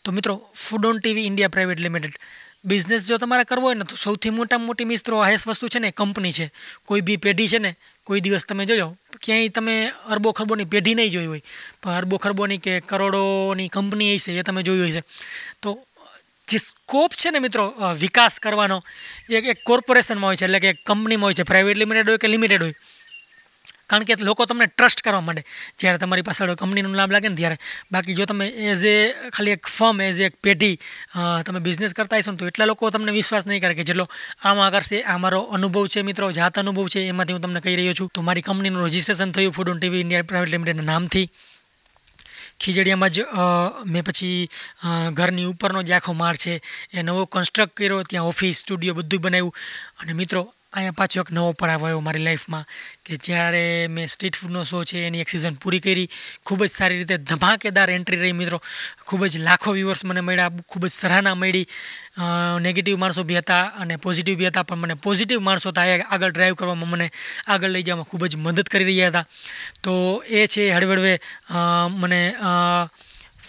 તો 0.04 0.12
મિત્રો 0.12 0.40
Food 0.56 0.86
on 0.86 1.00
TV 1.00 1.28
India 1.30 1.56
private 1.56 1.84
limited 1.86 2.18
business 2.64 3.08
જો 3.10 3.18
તમારે 3.18 3.44
કરવો 3.50 3.68
હોય 3.68 3.78
ને, 3.78 3.86
તો 3.86 3.96
સૌથી 3.96 4.32
મોટામાં 4.32 4.68
મોટી 4.68 4.86
મિત્રો 4.86 5.22
હાઈએસ્ટ 5.22 5.48
વસ્તુ 5.50 5.68
છે 5.68 5.80
ને 5.80 5.90
કંપની 5.92 6.34
છે. 6.34 6.52
કોઈ 6.86 7.02
બી 7.02 7.18
પેઢી 7.18 7.50
છે 7.50 7.60
ને, 7.60 7.72
કોઈ 8.08 8.22
દિવસ 8.22 8.46
તમે 8.46 8.66
જોજો, 8.70 8.88
ક્યાંય 9.24 9.50
તમે 9.50 9.76
અરબો 10.14 10.32
ખરબોની 10.32 10.70
પેઢી 10.70 10.96
નહીં 10.96 11.12
જોઈ 11.12 11.30
હોય. 11.32 11.42
પણ 11.82 11.98
અરબો 12.02 12.18
ખરબોની 12.18 12.62
કે 12.62 12.74
કરોડોની 12.82 13.70
કંપની 13.70 14.16
હશે 14.16 14.38
એ 14.38 14.44
તમે 14.44 14.62
જોઈ 14.64 14.82
હોય 14.84 14.94
છે. 14.98 15.04
તો 15.62 15.70
જે 16.48 16.60
સ્કોપ 16.60 17.14
છે 17.16 17.32
ને 17.32 17.40
મિત્રો 17.40 17.66
વિકાસ 18.04 18.40
કરવાનો 18.40 18.82
એક 19.30 19.46
એક 19.54 19.60
કોર્પોરેશનમાં 19.70 20.32
હોય 20.32 20.40
છે, 20.40 20.46
એટલે 20.46 20.60
કે 20.60 20.72
કંપનીમાં 20.88 21.30
હોય 21.30 21.38
છે 21.40 21.50
પ્રાઇવેટ 21.52 21.82
લિમિટેડ 21.84 22.10
હોય 22.12 22.24
કે 22.24 22.34
લિમિટેડ 22.34 22.66
હોય. 22.66 22.76
કારણ 23.92 24.06
કે 24.08 24.16
લોકો 24.24 24.46
તમને 24.48 24.66
ટ્રસ્ટ 24.72 25.02
કરવા 25.04 25.24
માંડે. 25.28 25.44
જ્યારે 25.80 26.00
તમારી 26.00 26.24
પાછળ 26.28 26.56
કંપનીનું 26.56 26.96
નામ 26.96 27.12
લાગે 27.12 27.28
ને 27.28 27.36
ત્યારે. 27.36 27.58
બાકી 27.92 28.16
જો 28.20 28.26
તમે 28.26 28.48
એઝ 28.72 28.86
એ 28.88 28.96
ખાલી 29.36 29.56
એક 29.58 29.68
ફર્મ 29.68 30.00
એઝ 30.08 30.20
એ 30.24 30.30
એક 30.32 30.36
પેઢી 30.48 30.76
તમે 31.48 31.60
બિઝનેસ 31.66 31.96
કરતા 31.98 32.20
હશો 32.22 32.32
ને 32.32 32.40
તો 32.40 32.48
એટલા 32.52 32.70
લોકો 32.72 32.92
તમને 32.96 33.12
વિશ્વાસ 33.20 33.48
નહીં 33.52 33.62
કરે 33.64 33.76
કે 33.76 33.84
જેટલો 33.90 34.08
આમાં 34.48 34.72
કરશે 34.76 35.04
આ 35.04 35.18
મારો 35.20 35.42
અનુભવ 35.56 35.92
છે 35.92 36.08
મિત્રો, 36.08 36.32
જાત 36.32 36.60
અનુભવ 36.64 36.88
છે, 36.88 37.08
એમાંથી 37.12 37.36
હું 37.36 37.44
તમને 37.48 37.64
કહી 37.68 37.76
રહ્યો 37.80 37.96
છું. 38.00 38.12
તો 38.16 38.24
મારી 38.24 38.48
કંપનીનું 38.48 38.88
રજિસ્ટ્રેશન 38.88 39.36
થયું 39.36 39.56
Food 39.56 39.74
on 39.76 39.80
TV 39.84 40.04
India 40.08 40.30
private 40.32 40.54
લિમિટેડના 40.56 40.90
નામથી. 40.92 41.28
ખીજડીયામાં 42.62 43.10
જ 43.10 43.26
મેં 43.86 44.04
પછી 44.04 44.50
ઘરની 45.14 45.46
ઉપરનો 45.46 45.84
જે 45.84 45.94
આખો 45.94 46.14
માળ 46.14 46.36
છે, 46.36 46.54
એ 46.94 47.02
નવો 47.02 47.26
કન્સ્ટ્રક્ટ 47.26 47.76
કર્યો. 47.76 48.04
ત્યાં 48.04 48.28
ઓફિસ 48.28 48.58
સ્ટુડિયો 48.58 48.94
બધું 48.94 49.22
બનાવ્યું. 49.22 49.54
અને 50.00 50.14
મિત્રો 50.14 50.44
અહીંયા 50.74 50.96
પાછો 50.96 51.22
એક 51.22 51.30
નવો 51.36 51.52
પડાવ 51.54 51.84
આવ્યો 51.84 52.02
મારી 52.02 52.24
લાઈફમાં 52.24 52.66
કે 53.06 53.18
જ્યારે 53.26 53.64
મેં 53.92 54.08
સ્ટ્રીટ 54.08 54.38
ફૂડનો 54.40 54.62
શો 54.64 54.84
છે 54.84 55.04
એની 55.08 55.24
એક 55.24 55.32
સિઝન 55.34 55.58
પૂરી 55.60 55.84
કરી, 55.86 56.08
ખૂબ 56.46 56.64
જ 56.64 56.72
સારી 56.72 57.00
રીતે 57.02 57.18
ધમાકેદાર 57.28 57.92
એન્ટ્રી 57.92 58.22
રહી 58.22 58.38
મિત્રો. 58.40 58.62
ખૂબ 59.08 59.26
જ 59.28 59.44
લાખો 59.44 59.76
વ્યુઅર્સ 59.76 60.06
મને 60.06 60.22
મળ્યા, 60.22 60.64
ખૂબ 60.70 60.88
જ 60.88 60.92
સરાહના 60.92 61.36
મળી. 61.36 61.68
નેગેટિવ 62.64 62.96
માણસો 62.98 63.28
બી 63.28 63.40
હતા 63.42 63.64
અને 63.84 63.96
પોઝિટિવ 63.98 64.40
બી 64.40 64.48
હતા, 64.48 64.64
પણ 64.64 64.80
મને 64.80 64.96
પોઝિટિવ 64.96 65.44
માણસો 65.44 65.76
હતા 65.76 66.08
આગળ 66.08 66.32
ડ્રાઈવ 66.32 66.56
કરવામાં 66.56 66.90
મને 66.90 67.08
આગળ 67.48 67.76
લઈ 67.76 67.84
જવામાં 67.84 68.08
ખૂબ 68.08 68.24
જ 68.32 68.40
મદદ 68.40 68.68
કરી 68.72 68.88
રહ્યા 68.88 69.12
હતા. 69.12 69.26
તો 69.84 69.94
એ 70.24 70.48
છે 70.48 70.72
હળવે 70.72 71.20
મને 72.00 72.22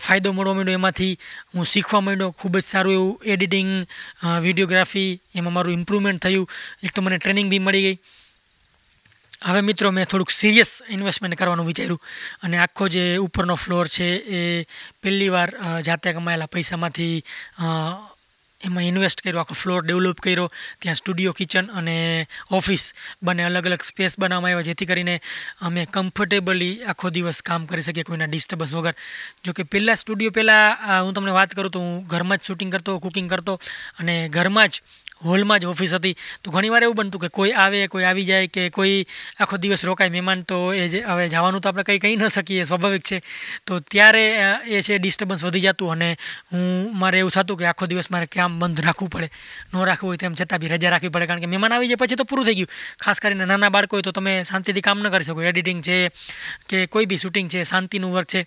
ફાયદો 0.06 0.32
મળવા 0.36 0.56
માંડ્યો. 0.56 0.78
એમાંથી 0.80 1.12
હું 1.54 1.70
શીખવા 1.72 2.02
માંડ્યો. 2.06 2.30
ખૂબ 2.38 2.54
જ 2.58 2.64
સારું 2.72 2.94
એવું 2.98 3.12
એડિટિંગ 3.32 3.70
વિડીયોગ્રાફી 4.46 5.10
એમાં 5.34 5.54
મારું 5.56 5.78
ઇમ્પ્રુવમેન્ટ 5.80 6.22
થયું. 6.24 6.46
એક 6.84 6.90
તો 6.94 7.02
મને 7.02 7.18
ટ્રેનિંગ 7.18 7.48
બી 7.52 7.64
મળી 7.66 7.86
ગઈ. 7.86 7.98
હવે 9.42 9.60
મિત્રો 9.68 9.90
મેં 9.90 10.06
થોડુંક 10.10 10.30
સિરિયસ 10.30 10.72
ઇન્વેસ્ટમેન્ટ 10.94 11.38
કરવાનું 11.38 11.66
વિચાર્યું. 11.70 12.02
અને 12.42 12.56
આખો 12.64 12.84
જે 12.94 13.04
ઉપરનો 13.26 13.54
ફ્લોર 13.62 13.86
છે 13.94 14.08
એ 14.38 14.40
પહેલી 15.02 15.30
વાર 15.34 15.50
જાતે 15.86 16.12
કમાયેલા 16.16 16.54
પૈસામાંથી 16.56 17.16
એમાં 18.66 18.86
ઇન્વેસ્ટ 18.90 19.22
કર્યો, 19.22 19.42
આખો 19.42 19.54
ફ્લોર 19.54 19.82
ડેવલપ 19.84 20.20
કર્યો, 20.20 20.48
ત્યાં 20.80 20.98
સ્ટુડિયો 21.00 21.34
કિચન 21.34 21.66
અને 21.78 22.26
ઓફિસ 22.50 22.84
બંને 23.22 23.46
અલગ 23.48 23.66
અલગ 23.66 23.82
સ્પેસ 23.82 24.18
બનાવવામાં 24.18 24.52
આવ્યા, 24.52 24.68
જેથી 24.70 24.90
કરીને 24.90 25.14
અમે 25.60 25.86
કમ્ફર્ટેબલી 25.86 26.74
આખો 26.86 27.10
દિવસ 27.10 27.42
કામ 27.42 27.66
કરી 27.66 27.82
શકીએ 27.82 28.04
કોઈના 28.04 28.30
ડિસ્ટર્બન્સ 28.32 28.74
વગર. 28.78 28.96
જોકે 29.44 29.62
પહેલાં 29.66 29.96
સ્ટુડિયો 29.96 30.32
પહેલાં 30.32 31.04
હું 31.04 31.14
તમને 31.14 31.36
વાત 31.38 31.54
કરું 31.54 31.70
તો 31.70 31.80
હું 31.80 31.94
ઘરમાં 32.06 32.38
જ 32.38 32.48
શૂટિંગ 32.48 32.72
કરતો 32.72 32.98
કુકિંગ 33.00 33.28
કરતો 33.28 33.58
અને 33.98 34.14
ઘરમાં 34.28 34.68
જ 34.68 34.82
હોલમાં 35.24 35.60
જ 35.60 35.66
ઓફિસ 35.66 35.94
હતી. 35.94 36.14
તો 36.42 36.50
ઘણીવાર 36.50 36.82
એવું 36.82 36.96
બનતું 36.96 37.20
કે 37.20 37.28
કોઈ 37.28 37.52
આવે, 37.52 37.88
કોઈ 37.88 38.04
આવી 38.04 38.24
જાય 38.24 38.46
કે 38.46 38.70
કોઈ 38.70 39.06
આખો 39.40 39.56
દિવસ 39.58 39.84
રોકાય 39.84 40.10
મહેમાન, 40.10 40.44
તો 40.44 40.72
એ 40.72 40.88
જે 40.88 41.02
હવે 41.02 41.28
જવાનું 41.28 41.60
તો 41.60 41.68
આપણે 41.68 41.84
કંઈ 41.84 41.98
કહી 41.98 42.16
ન 42.16 42.28
શકીએ, 42.28 42.64
સ્વાભાવિક 42.64 43.02
છે. 43.02 43.22
તો 43.64 43.80
ત્યારે 43.80 44.24
એ 44.66 44.82
છે 44.82 44.98
ડિસ્ટર્બન્સ 44.98 45.44
વધી 45.44 45.60
જતું 45.60 45.92
અને 45.92 46.16
હું, 46.52 46.90
મારે 46.98 47.18
એવું 47.18 47.30
થતું 47.30 47.56
કે 47.56 47.66
આખો 47.66 47.86
દિવસ 47.86 48.10
મારે 48.10 48.26
કામ 48.26 48.58
બંધ 48.58 48.84
રાખવું 48.84 49.10
પડે. 49.10 49.28
ન 49.72 49.84
રાખવું 49.84 50.08
હોય 50.10 50.18
તેમ 50.18 50.34
છતાં 50.34 50.60
બી 50.60 50.72
રજા 50.74 50.90
રાખવી 50.90 51.10
પડે, 51.10 51.26
કારણ 51.26 51.40
કે 51.40 51.46
મહેમાન 51.46 51.72
આવી 51.72 51.88
જાય 51.88 52.02
પછી 52.02 52.16
તો 52.16 52.24
પૂરું 52.24 52.46
થઈ 52.46 52.58
ગયું. 52.62 52.70
ખાસ 52.98 53.20
કરીને 53.20 53.46
નાના 53.46 53.70
બાળકો 53.70 53.96
હોય 53.96 54.02
તો 54.02 54.12
તમે 54.12 54.44
શાંતિથી 54.44 54.82
કામ 54.82 54.98
ન 55.00 55.10
કરી 55.10 55.24
શકો. 55.24 55.42
એડિટિંગ 55.42 55.82
છે 55.82 56.10
કે 56.68 56.86
કોઈ 56.86 57.06
બી 57.06 57.18
શૂટિંગ 57.18 57.48
છે, 57.48 57.64
શાંતિનું 57.64 58.12
વર્ક 58.12 58.26
છે. 58.26 58.46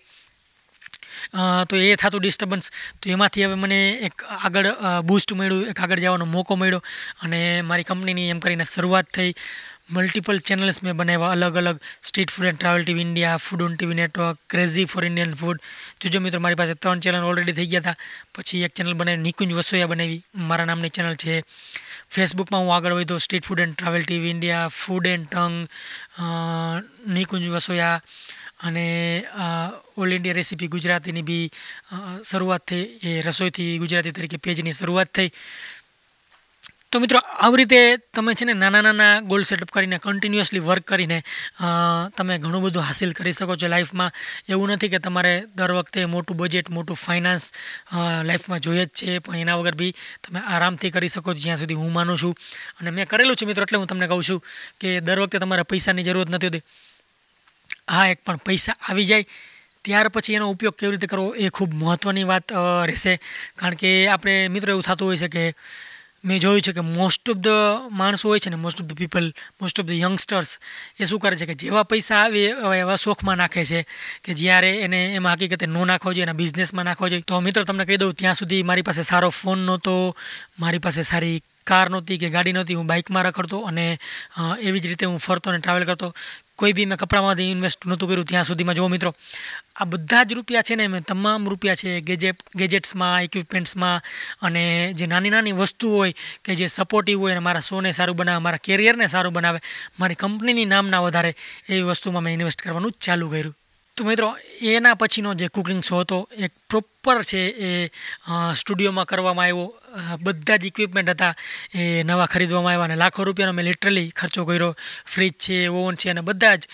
તો 1.70 1.76
એ 1.76 1.94
થતું 2.02 2.22
ડિસ્ટર્બન્સ 2.22 2.72
તો 3.02 3.14
એમાંથી 3.16 3.46
હવે 3.46 3.62
મને 3.64 3.80
એક 4.08 4.26
આગળ 4.40 4.74
બૂસ્ટ 5.10 5.38
મળ્યું, 5.38 5.70
એક 5.72 5.80
આગળ 5.84 6.04
જવાનો 6.04 6.26
મોકો 6.36 6.54
મળ્યો 6.56 6.82
અને 7.24 7.40
મારી 7.70 7.90
કંપનીની 7.92 8.34
એમ 8.34 8.44
કરીને 8.44 8.66
શરૂઆત 8.66 9.10
થઈ. 9.16 9.32
મલ્ટિપલ 9.96 10.40
ચેનલ્સ 10.42 10.78
મેં 10.84 10.96
બનાવ્યા, 11.00 11.34
અલગ 11.36 11.58
અલગ. 11.62 11.78
Street 12.08 12.32
Food 12.34 12.48
and 12.50 12.60
Travel 12.60 12.84
TV 12.86 13.06
India 13.08 13.42
Food 13.46 13.66
on 13.66 13.76
TV 13.76 13.98
network 14.00 14.38
crazy 14.52 14.86
for 14.92 15.04
Indian 15.10 15.36
food 15.42 15.60
જોજો 16.02 16.22
મિત્રો 16.26 16.40
મારી 16.44 16.60
પાસે 16.62 16.74
ત્રણ 16.76 17.04
ચેનલ 17.06 17.28
ઓલરેડી 17.32 17.58
થઈ 17.60 17.70
ગયા 17.74 17.84
હતા 17.84 17.98
પછી 18.36 18.64
એક 18.68 18.74
ચેનલ 18.78 18.96
બનાવી, 19.00 19.26
નિકુંજ 19.28 19.54
વસોયા 19.60 19.92
બનાવી. 19.92 20.22
મારા 20.50 20.68
નામની 20.70 20.96
ચેનલ 20.98 21.16
છે. 21.24 21.36
ફેસબુકમાં 22.16 22.64
હું 22.64 22.74
આગળ 22.76 22.98
વધ્યો. 22.98 23.22
Street 23.26 23.46
Food 23.48 23.64
and 23.66 23.78
Travel 23.78 24.08
TV 24.08 24.34
India 24.36 24.74
Food 24.80 25.06
and 25.14 25.30
tongue 25.30 25.56
Nikunj 27.18 27.46
Vasoya. 27.56 28.00
અને 28.60 28.86
ઓલ 29.98 30.12
ઇન્ડિયા 30.18 30.40
રેસીપી 30.42 30.74
ગુજરાતીની 30.76 31.28
બી 31.30 31.46
શરૂઆત 32.30 32.68
થઈ. 32.70 32.84
એ 33.04 33.22
રસોઈથી 33.28 33.72
ગુજરાતી 33.80 34.16
તરીકે 34.18 34.44
પેજની 34.46 34.74
શરૂઆત 34.74 35.12
થઈ. 35.14 35.30
તો 36.92 37.00
મિત્રો, 37.04 37.20
આવી 37.44 37.58
રીતે 37.60 37.80
તમે 38.16 38.34
છે 38.40 38.46
ને 38.48 38.54
નાના 38.54 38.82
નાના 38.86 39.22
ગોલ 39.32 39.44
સેટઅપ 39.50 39.72
કરીને 39.76 39.98
કન્ટિન્યુઅસલી 40.04 40.64
વર્ક 40.68 40.86
કરીને 40.92 41.18
તમે 42.18 42.38
ઘણું 42.44 42.64
બધું 42.66 42.86
હાસિલ 42.88 43.12
કરી 43.18 43.34
શકો 43.36 43.58
છો 43.62 43.68
લાઈફમાં 43.74 44.16
એવું 44.54 44.72
નથી 44.76 44.92
કે 44.94 45.00
તમારે 45.08 45.34
દર 45.58 45.74
વખતે 45.80 46.06
મોટું 46.14 46.40
બજેટ 46.40 46.72
મોટું 46.78 47.02
ફાઇનાન્સ 47.06 47.52
લાઈફમાં 48.30 48.64
જોઈએ 48.66 48.86
જ 48.86 48.92
છે. 49.00 49.20
પણ 49.20 49.44
એના 49.44 49.60
વગર 49.60 49.76
બી 49.82 49.92
તમે 50.24 50.40
આરામથી 50.54 50.94
કરી 50.96 51.12
શકો 51.12 51.36
જ્યાં 51.44 51.60
સુધી 51.62 51.80
હું 51.84 51.92
માનું 51.98 52.18
છું. 52.24 52.34
અને 52.80 52.90
મેં 52.96 53.08
કરેલું 53.12 53.36
છે 53.36 53.46
મિત્રો, 53.50 53.64
એટલે 53.68 53.78
હું 53.82 53.90
તમને 53.92 54.08
કહું 54.08 54.24
છું 54.30 54.40
કે 54.80 55.00
દર 55.08 55.20
વખતે 55.26 55.44
તમારે 55.44 55.64
પૈસાની 55.74 56.08
જરૂરત 56.08 56.32
નથી 56.32 56.52
હોતી. 56.52 56.66
હા 57.88 58.08
એક 58.08 58.24
પણ 58.26 58.46
પૈસા 58.46 58.76
આવી 58.90 59.06
જાય. 59.06 59.26
ત્યાર 59.86 60.08
પછી 60.10 60.34
એનો 60.34 60.50
ઉપયોગ 60.50 60.76
કેવી 60.76 60.92
રીતે 60.92 61.08
કરવો 61.08 61.34
એ 61.38 61.50
ખૂબ 61.50 61.74
મહત્ત્વની 61.74 62.24
વાત 62.24 62.54
રહેશે. 62.86 63.14
કારણ 63.60 63.76
કે 63.76 63.92
આપણે 64.08 64.48
મિત્રો 64.48 64.74
એવું 64.74 64.84
થતું 64.84 65.08
હોય 65.08 65.18
છે 65.18 65.28
કે 65.28 65.44
મેં 66.26 66.40
જોયું 66.42 66.62
છે 66.62 66.74
કે 66.74 66.84
મોસ્ટ 66.90 67.30
ઓફ 67.30 67.38
ધ 67.38 67.50
માણસો 67.92 68.30
હોય 68.30 68.42
છે 68.42 68.50
ને 68.50 68.58
most 68.58 68.82
of 68.82 68.88
the 68.90 68.98
people 68.98 69.26
most 69.62 69.80
of 69.80 69.88
the 69.90 69.98
youngsters 70.06 70.52
એ 71.00 71.06
શું 71.06 71.20
કરે 71.20 71.38
છે 71.38 71.46
કે 71.46 71.56
જેવા 71.64 71.86
પૈસા 71.86 72.22
આવે 72.24 72.44
એવા 72.82 72.98
શોખમાં 72.98 73.38
નાખે 73.38 73.66
છે 73.66 73.80
કે 74.26 74.34
જ્યારે 74.34 74.72
એને 74.86 75.00
એમાં 75.16 75.36
હકીકતે 75.36 75.68
નો 75.68 75.86
નાખવો 75.86 76.14
જોઈએ, 76.14 76.26
એના 76.26 76.40
બિઝનેસમાં 76.42 76.86
નાખવો 76.86 77.10
જોઈએ. 77.10 77.28
તો 77.30 77.40
મિત્રો, 77.40 77.64
તમને 77.64 77.86
કહી 77.86 78.02
દઉં, 78.02 78.14
ત્યાં 78.14 78.36
સુધી 78.36 78.64
મારી 78.64 78.82
પાસે 78.82 79.04
સારો 79.04 79.30
ફોન 79.30 79.60
નહોતો, 79.68 80.16
મારી 80.60 80.82
પાસે 80.82 81.04
સારી 81.04 81.38
કાર 81.68 81.90
નહોતી 81.90 82.18
કે 82.18 82.30
ગાડી 82.30 82.56
નહોતી, 82.58 82.78
હું 82.80 82.90
બાઇકમાં 82.90 83.24
રખડતો 83.30 83.62
અને 83.70 83.86
એવી 84.62 84.82
જ 84.82 84.88
રીતે 84.88 85.06
હું 85.06 85.20
ફરતો 85.20 85.50
અને 85.50 85.60
ટ્રાવેલ 85.62 85.86
કરતો. 85.86 86.10
કોઈ 86.56 86.74
બી 86.74 86.86
મેં 86.86 86.98
કપડામાં 86.98 87.40
ઇન્વેસ્ટ 87.40 87.86
નહોતું 87.86 88.10
કર્યું 88.10 88.26
ત્યાં 88.26 88.44
સુધીમાં. 88.44 88.76
જુઓ 88.76 88.88
મિત્રો, 88.88 89.16
આ 89.76 89.86
બધા 89.86 90.24
જ 90.24 90.34
રૂપિયા 90.34 90.62
છે 90.62 90.76
ને, 90.76 90.88
મેં 90.88 91.04
તમામ 91.04 91.50
રૂપિયા 91.50 91.76
છે 91.76 92.02
ગેજેટ 92.02 92.40
ગેજેટ્સમાં 92.56 93.22
ઇક્વિપમેન્ટ્સમાં 93.22 94.02
અને 94.42 94.94
જે 94.94 95.06
નાની 95.06 95.30
નાની 95.30 95.52
વસ્તુ 95.52 95.92
હોય 95.92 96.14
કે 96.44 96.56
જે 96.56 96.68
સપોર્ટિવ 96.68 97.20
હોય 97.20 97.32
અને 97.32 97.40
મારા 97.40 97.60
શોને 97.60 97.92
સારું 97.92 98.16
બનાવે, 98.16 98.42
મારા 98.42 98.58
કેરિયરને 98.58 99.08
સારું 99.08 99.34
બનાવે, 99.34 99.60
મારી 100.00 100.16
કંપનીની 100.16 100.66
નામના 100.66 101.00
વધારે 101.00 101.36
એવી 101.70 101.82
વસ્તુમાં 101.82 102.24
મેં 102.24 102.34
ઇન્વેસ્ટ 102.34 102.62
કરવાનું 102.62 102.92
ચાલુ 102.92 103.30
કર્યું. 103.30 103.56
તો 103.98 104.04
મિત્રો, 104.04 104.36
એના 104.62 104.96
પછીનો 104.96 105.34
જે 105.36 105.48
કુકિંગ 105.48 105.82
શો 105.82 106.02
હતો, 106.02 106.28
એક 106.36 106.52
પ્રોપર 106.68 107.24
છે 107.24 107.42
એ 107.68 107.70
સ્ટુડિયોમાં 108.54 109.08
કરવામાં 109.08 109.48
આવ્યો. 109.48 109.72
બધા 110.20 110.58
જ 110.58 110.68
ઇક્વિપમેન્ટ 110.68 111.12
હતા 111.14 111.34
એ 111.74 112.04
નવા 112.04 112.28
ખરીદવામાં 112.28 112.74
આવ્યા 112.74 112.90
અને 112.90 113.00
લાખો 113.00 113.24
રૂપિયાનો 113.24 113.56
મેં 113.56 113.66
લિટરલી 113.70 114.12
ખર્ચો 114.12 114.44
કર્યો. 114.46 114.76
ફ્રીજ 115.06 115.36
છે 115.40 115.58
ઓવન 115.70 115.96
છે 115.96 116.12
અને 116.12 116.22
બધા 116.28 116.60
જ 116.60 116.68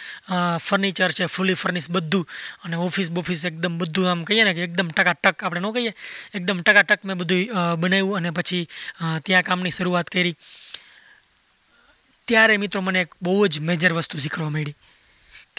ફર્નિચર 0.65 1.11
છે 1.13 1.29
ફૂલી 1.29 1.59
ફર્નિશ 1.63 1.89
બધું. 1.93 2.25
અને 2.65 2.75
ઓફિસ 2.87 3.13
બોફિસ 3.13 3.45
એકદમ 3.45 3.77
બધું 3.77 4.09
આમ 4.09 4.25
કહીએ 4.25 4.43
ને 4.43 4.57
કે 4.57 4.65
એકદમ 4.65 4.89
ટકાટક 4.89 5.45
આપણે 5.45 5.61
ન 5.61 5.73
કહીએ, 5.77 5.93
એકદમ 6.33 6.65
ટકાટક 6.65 7.05
મેં 7.05 7.21
બધું 7.21 7.77
બનાવ્યું 7.77 8.17
અને 8.17 8.29
પછી 8.33 8.65
ત્યાં 9.25 9.45
કામની 9.45 9.77
શરૂઆત 9.77 10.09
કરી. 10.09 10.35
ત્યારે 12.27 12.57
મિત્રો 12.57 12.81
મને 12.81 13.05
એક 13.05 13.13
બહુ 13.21 13.45
જ 13.45 13.61
મેજર 13.61 13.93
વસ્તુ 13.93 14.17
શીખવા 14.17 14.49
મળી. 14.49 14.73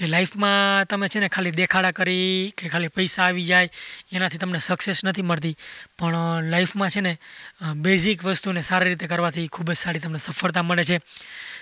કે 0.02 0.08
લાઈફમાં 0.10 0.84
તમે 0.84 1.06
છે 1.08 1.20
ને 1.20 1.28
ખાલી 1.28 1.50
દેખાડા 1.50 1.90
કરી 1.90 2.50
કે 2.58 2.68
ખાલી 2.68 2.88
પૈસા 2.88 3.24
આવી 3.24 3.42
જાય, 3.42 3.68
એનાથી 4.12 4.38
તમને 4.38 4.58
સક્સેસ 4.58 5.04
નથી 5.04 5.22
મળતી. 5.22 5.56
પણ 5.98 6.50
લાઈફમાં 6.50 6.90
છે 6.90 7.00
ને 7.00 7.18
બેઝિક 7.76 8.24
વસ્તુને 8.24 8.60
સારી 8.60 8.88
રીતે 8.88 9.06
કરવાથી 9.06 9.48
ખૂબ 9.48 9.70
જ 9.70 9.76
સારી 9.76 9.98
તમને 9.98 10.18
સફળતા 10.18 10.62
મળે 10.62 10.84
છે. 10.84 10.98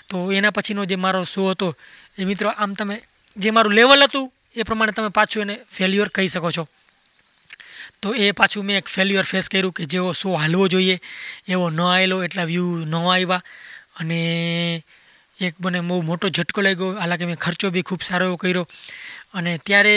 તો 0.09 0.33
એના 0.33 0.51
પછીનો 0.51 0.85
જે 0.85 0.97
મારો 0.97 1.25
શો 1.25 1.51
હતો, 1.51 1.77
એ 2.19 2.25
મિત્રો 2.25 2.51
આમ 2.51 2.73
તમે, 2.73 3.03
જે 3.37 3.51
મારું 3.51 3.73
લેવલ 3.73 4.03
હતું, 4.03 4.33
એ 4.57 4.63
પ્રમાણે 4.63 4.93
તમે 4.93 5.09
પાછું 5.09 5.43
એને 5.43 5.61
ફેલ્યુઅર 5.71 6.09
કહી 6.09 6.29
શકો 6.29 6.51
છો. 6.51 6.69
તો 8.03 8.15
એ 8.15 8.33
પાછું 8.33 8.65
મેં 8.65 8.77
એક 8.77 8.89
ફેલ્યુઅર 8.89 9.25
ફેસ 9.25 9.49
કર્યું 9.49 9.73
કે 9.73 9.85
જેવો 9.85 10.13
શો 10.13 10.33
હાલવો 10.33 10.69
જોઈએ, 10.69 11.01
એવો 11.49 11.71
ન 11.71 11.81
આવેલો 11.81 12.25
એટલા 12.25 12.45
વ્યૂ 12.45 12.85
ન 12.85 12.95
આવ્યા. 12.95 13.43
અને 14.01 14.21
એક 15.41 15.55
મને 15.61 15.81
બહુ 15.81 16.03
મોટો 16.03 16.29
ઝટકો 16.29 16.61
લાગ્યો. 16.63 16.89
હાલાકી 17.01 17.29
મેં 17.31 17.37
ખર્ચો 17.37 17.71
બી 17.71 17.83
ખૂબ 17.83 18.03
સારો 18.09 18.27
એવો 18.27 18.37
કર્યો. 18.37 18.65
અને 19.35 19.53
ત્યારે 19.67 19.95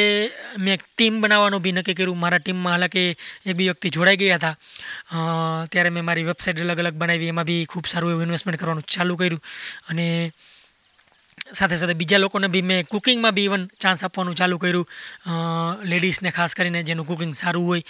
મેં 0.60 0.73
એક 0.73 0.84
ટીમ 0.97 1.21
બનાવવાનું 1.21 1.62
બી 1.62 1.71
નક્કી 1.71 1.93
કર્યું. 1.93 2.19
મારા 2.19 2.38
ટીમમાં 2.38 2.73
હાલાકી 2.73 3.10
એક 3.45 3.56
બી 3.56 3.67
વ્યક્તિ 3.69 3.89
જોડાઈ 3.89 4.17
ગયા 4.17 4.36
હતા. 4.36 4.56
ત્યારે 5.71 5.89
મેં 5.89 6.06
મારી 6.06 6.23
વેબસાઇટ 6.23 6.62
અલગ 6.62 6.79
અલગ 6.79 6.95
બનાવી. 6.95 7.27
એમાં 7.27 7.45
બી 7.45 7.65
ખૂબ 7.65 7.86
સારું 7.86 8.12
એવું 8.12 8.23
ઇન્વેસ્ટમેન્ટ 8.23 8.60
કરવાનું 8.60 8.84
ચાલુ 8.88 9.15
કર્યું. 9.15 9.43
અને 9.89 10.08
સાથે 11.53 11.75
સાથે 11.75 11.93
બીજા 11.93 12.17
લોકોને 12.17 12.47
બી 12.47 12.62
મેં 12.62 12.86
કુકિંગમાં 12.88 13.34
બી 13.36 13.43
ઇવન 13.43 13.63
ચાન્સ 13.79 14.03
આપવાનું 14.03 14.36
ચાલુ 14.36 14.58
કર્યું. 14.58 14.88
લેડીઝને 15.84 16.32
ખાસ 16.32 16.56
કરીને 16.56 16.84
જેનું 16.84 17.08
કુકિંગ 17.08 17.34
સારું 17.36 17.67
હોય. 17.67 17.84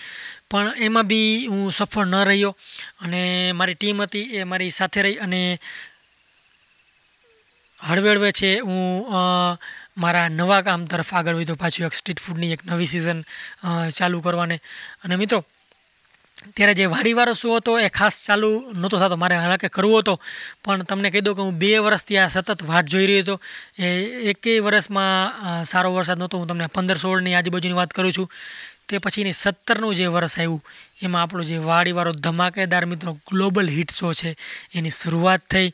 પણ 0.52 0.74
એમાં 0.78 1.08
બી 1.08 1.48
હું 1.48 1.72
સફળ 1.72 2.06
ન 2.06 2.16
રહ્યો. 2.26 2.58
અને 3.02 3.52
મારી 3.52 3.78
ટીમ 3.78 4.02
હતી 4.02 4.28
એ 4.38 4.44
મારી 4.44 4.72
સાથે 4.72 5.02
રહી 5.02 5.24
અને 5.26 5.42
હળવે 7.88 8.10
હળવે 8.12 8.30
છે, 8.32 8.52
હું 8.60 9.08
મારા 9.98 10.28
નવા 10.32 10.62
કામ 10.68 10.86
તરફ 10.92 11.14
આગળ 11.14 11.40
વધ્યો, 11.40 11.62
પાછું 11.64 11.88
એક 11.88 11.98
સ્ટ્રીટ 12.00 12.24
ફૂડની 12.26 12.54
એક 12.56 12.62
નવી 12.66 12.92
સિઝન 12.94 13.20
ચાલુ 13.98 14.22
કરવાને. 14.26 14.58
અને 15.04 15.16
મિત્રો, 15.22 15.40
ત્યારે 16.56 16.74
જે 16.76 16.86
વાડીવાળો 16.94 17.34
શો 17.34 17.56
હતો 17.56 17.78
એ 17.80 17.90
ખાસ 17.90 18.16
ચાલુ 18.28 18.50
નહોતો 18.74 18.98
થતો, 19.02 19.16
મારે 19.20 19.36
હાલાકે 19.36 19.70
કરવો 19.70 20.00
હતો. 20.00 20.16
પણ 20.64 20.84
તમને 20.90 21.12
કહી 21.14 21.24
દઉં 21.26 21.36
કે 21.38 21.44
હું 21.46 21.60
બે 21.62 21.72
વર્ષથી 21.86 22.20
આ 22.24 22.32
સતત 22.36 22.66
વાટ 22.72 22.88
જોઈ 22.88 23.08
રહ્યો 23.08 23.24
હતો. 23.24 23.36
એ 23.80 23.88
એકેય 24.32 24.66
વર્ષમાં 24.66 25.64
સારો 25.64 25.94
વરસાદ 25.96 26.20
નહોતો, 26.20 26.40
હું 26.40 26.48
તમને 26.48 26.68
પંદર 26.68 26.98
સોળની 26.98 27.36
આજુબાજુની 27.36 27.80
વાત 27.80 27.92
કરું 27.94 28.16
છું. 28.18 28.28
તે 28.88 29.00
પછીની 29.00 29.36
સત્તરનું 29.36 29.96
જે 29.96 30.08
વર્ષ 30.08 30.40
આવ્યું, 30.40 30.64
એમાં 31.04 31.22
આપણો 31.24 31.44
જે 31.44 31.58
વાડીવાળો 31.70 32.14
ધમાકેદાર 32.26 32.86
મિત્રો 32.86 33.12
ગ્લોબલ 33.30 33.70
હિટ 33.70 33.92
શો 33.92 34.12
છે, 34.14 34.36
એની 34.76 34.98
શરૂઆત 35.00 35.44
થઈ. 35.52 35.70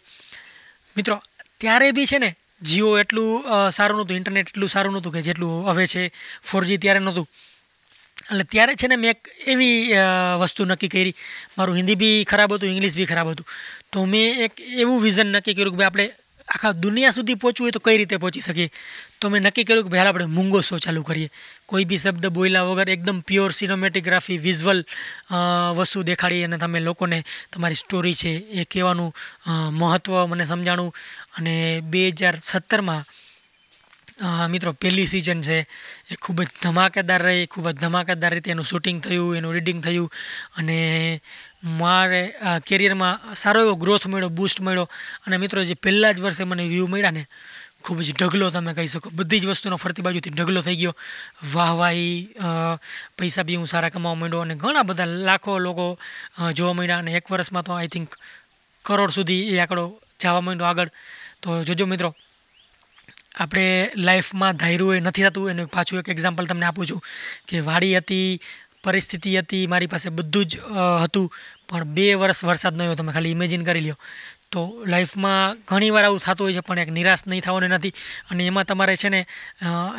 મિત્રો 0.98 1.16
ત્યારે 1.62 1.92
બી 1.98 2.10
છે 2.12 2.18
ને, 2.20 2.30
જીઓ 2.62 2.90
એટલું 3.02 3.44
સારું 3.78 3.98
નહોતું, 4.00 4.18
ઇન્ટરનેટ 4.20 4.50
એટલું 4.50 4.70
સારું 4.70 4.94
નહોતું 4.94 5.14
કે 5.14 5.22
જેટલું 5.28 5.68
હવે 5.70 5.86
છે 5.88 6.02
ફોરજી 6.44 6.80
ત્યારે 6.84 7.00
નહોતું. 7.00 7.28
એટલે 8.30 8.46
ત્યારે 8.54 8.74
છે 8.80 8.88
ને 8.88 8.96
મેં 8.96 9.12
એક 9.12 9.22
એવી 9.52 9.78
વસ્તુ 10.42 10.66
નક્કી 10.66 10.92
કરી. 10.94 11.16
મારું 11.58 11.80
હિન્દી 11.80 12.00
બી 12.04 12.18
ખરાબ 12.32 12.54
હતું, 12.54 12.70
ઇંગ્લિશ 12.70 12.96
બી 13.00 13.10
ખરાબ 13.12 13.28
હતું. 13.32 13.48
તો 13.92 14.06
મેં 14.06 14.44
એક 14.46 14.54
એવું 14.82 15.04
વિઝન 15.04 15.32
નક્કી 15.36 15.56
કર્યું 15.58 15.74
કે 15.74 15.80
ભાઈ 15.80 15.92
આપણે 15.92 16.06
આખા 16.50 16.74
દુનિયા 16.84 17.16
સુધી 17.18 17.38
પહોંચવું 17.42 17.66
હોય 17.66 17.76
તો 17.76 17.82
કઈ 17.86 17.98
રીતે 17.98 18.18
પહોંચી 18.18 18.42
શકીએ? 18.42 18.70
તો 19.20 19.30
મેં 19.30 19.44
નક્કી 19.44 19.66
કર્યું 19.68 19.86
કે 19.86 19.92
પહેલાં 19.94 20.12
આપણે 20.12 20.28
મૂંગો 20.38 20.62
શો 20.62 20.78
ચાલુ 20.78 21.04
કરીએ. 21.04 21.30
કોઈ 21.70 21.86
બી 21.86 22.02
શબ્દ 22.04 22.26
બોલ્યા 22.38 22.68
વગર 22.70 22.90
એકદમ 22.90 23.20
પ્યોર 23.30 23.52
સિનેમેટોગ્રાફી 23.52 24.40
વિઝ્યુઅલ 24.46 24.82
વસ્તુ 25.78 26.04
દેખાડી 26.04 26.44
અને 26.44 26.58
તમે 26.58 26.80
લોકોને 26.80 27.20
તમારી 27.54 27.82
સ્ટોરી 27.84 28.18
છે 28.22 28.34
એ 28.60 28.66
કહેવાનું 28.72 29.12
મહત્ત્વ 29.80 30.26
મને 30.32 30.46
સમજાણું. 30.46 30.92
અને 31.38 31.56
બે 31.92 32.02
હજાર 32.10 32.36
સત્તરમાં 32.42 33.04
મિત્રો 34.52 34.72
પહેલી 34.76 35.08
સિઝન 35.08 35.42
છે. 35.42 35.58
એ 36.12 36.16
ખૂબ 36.22 36.42
જ 36.44 36.50
ધમાકેદાર 36.64 37.22
રહી, 37.24 37.46
ખૂબ 37.48 37.70
જ 37.70 37.76
ધમાકેદાર 37.80 38.34
રીતે 38.36 38.52
એનું 38.52 38.66
શૂટિંગ 38.66 39.00
થયું, 39.02 39.38
એનું 39.38 39.54
રીડિંગ 39.56 39.80
થયું. 39.84 40.10
અને 40.58 40.78
મારે 41.64 42.22
કેરિયરમાં 42.66 43.36
સારો 43.36 43.62
એવો 43.62 43.76
ગ્રોથ 43.76 44.08
મળ્યો 44.08 44.30
બૂસ્ટ 44.30 44.62
મળ્યો. 44.62 44.88
અને 45.26 45.38
મિત્રો, 45.38 45.64
જે 45.64 45.74
પહેલાં 45.76 46.16
જ 46.16 46.20
વર્ષે 46.22 46.44
મને 46.44 46.68
વ્યૂ 46.68 46.88
મળ્યા 46.88 47.12
ને, 47.12 47.26
ખૂબ 47.84 48.00
જ 48.02 48.14
ઢગલો 48.14 48.50
તમે 48.50 48.74
કહી 48.74 48.88
શકો. 48.88 49.10
બધી 49.12 49.40
જ 49.40 49.46
વસ્તુનો 49.46 49.76
ફરતી 49.76 50.02
બાજુથી 50.02 50.32
ઢગલો 50.32 50.62
થઈ 50.62 50.76
ગયો. 50.76 50.96
વાહવાહી 51.54 52.16
પૈસા 53.18 53.44
બી 53.44 53.56
હું 53.56 53.68
સારા 53.68 53.90
કમાવા 53.90 54.20
માંડ્યો 54.22 54.42
અને 54.42 54.56
ઘણા 54.56 54.84
બધા 54.84 55.10
લાખો 55.28 55.60
લોકો 55.60 55.86
જોવા 56.54 56.74
મળ્યા 56.74 57.02
અને 57.04 57.12
એક 57.14 57.32
વર્ષમાં 57.32 57.64
તો 57.64 57.72
આઈ 57.74 57.88
થિંક 57.88 58.16
કરોડ 58.86 59.12
સુધી 59.12 59.44
એ 59.52 59.60
આંકડો 59.60 59.86
જવા 60.20 60.42
માંડ્યો 60.42 60.68
આગળ. 60.68 60.92
તો 61.42 61.64
જોજો 61.64 61.86
મિત્રો, 61.86 62.16
આપણે 63.36 63.92
લાઈફમાં 63.98 64.58
ધાર્યું 64.58 64.96
એ 64.96 65.00
નથી 65.00 65.24
થતું. 65.24 65.50
એનું 65.52 65.68
પાછું 65.68 66.00
એક 66.00 66.10
એક્ઝામ્પલ 66.10 66.46
તમને 66.46 66.66
આપું 66.66 66.90
છું 66.92 67.02
કે 67.48 67.60
વાડી 67.62 67.98
હતી 67.98 68.28
પરિસ્થિતિ 68.84 69.38
હતી, 69.38 69.68
મારી 69.68 69.88
પાસે 69.88 70.10
બધું 70.10 70.46
જ 70.46 70.60
હતું, 71.04 71.28
પણ 71.70 71.84
બે 71.96 72.06
વર્ષ 72.16 72.44
વરસાદ 72.50 72.76
ન 72.78 72.94
તમે 72.96 73.12
ખાલી 73.14 73.36
ઇમેજિન 73.38 73.64
કરી 73.64 73.86
લ્યો. 73.86 74.00
તો 74.50 74.62
લાઈફમાં 74.88 75.58
ઘણીવાર 75.70 76.06
આવું 76.06 76.20
થતું 76.20 76.46
હોય 76.46 76.56
છે, 76.58 76.64
પણ 76.66 76.80
એક 76.84 76.90
નિરાશ 76.90 77.24
નહીં 77.28 77.44
થવાનું 77.46 77.70
નથી. 77.70 77.94
અને 78.30 78.42
એમાં 78.50 78.66
તમારે 78.66 78.96
છે 78.98 79.10
ને 79.10 79.22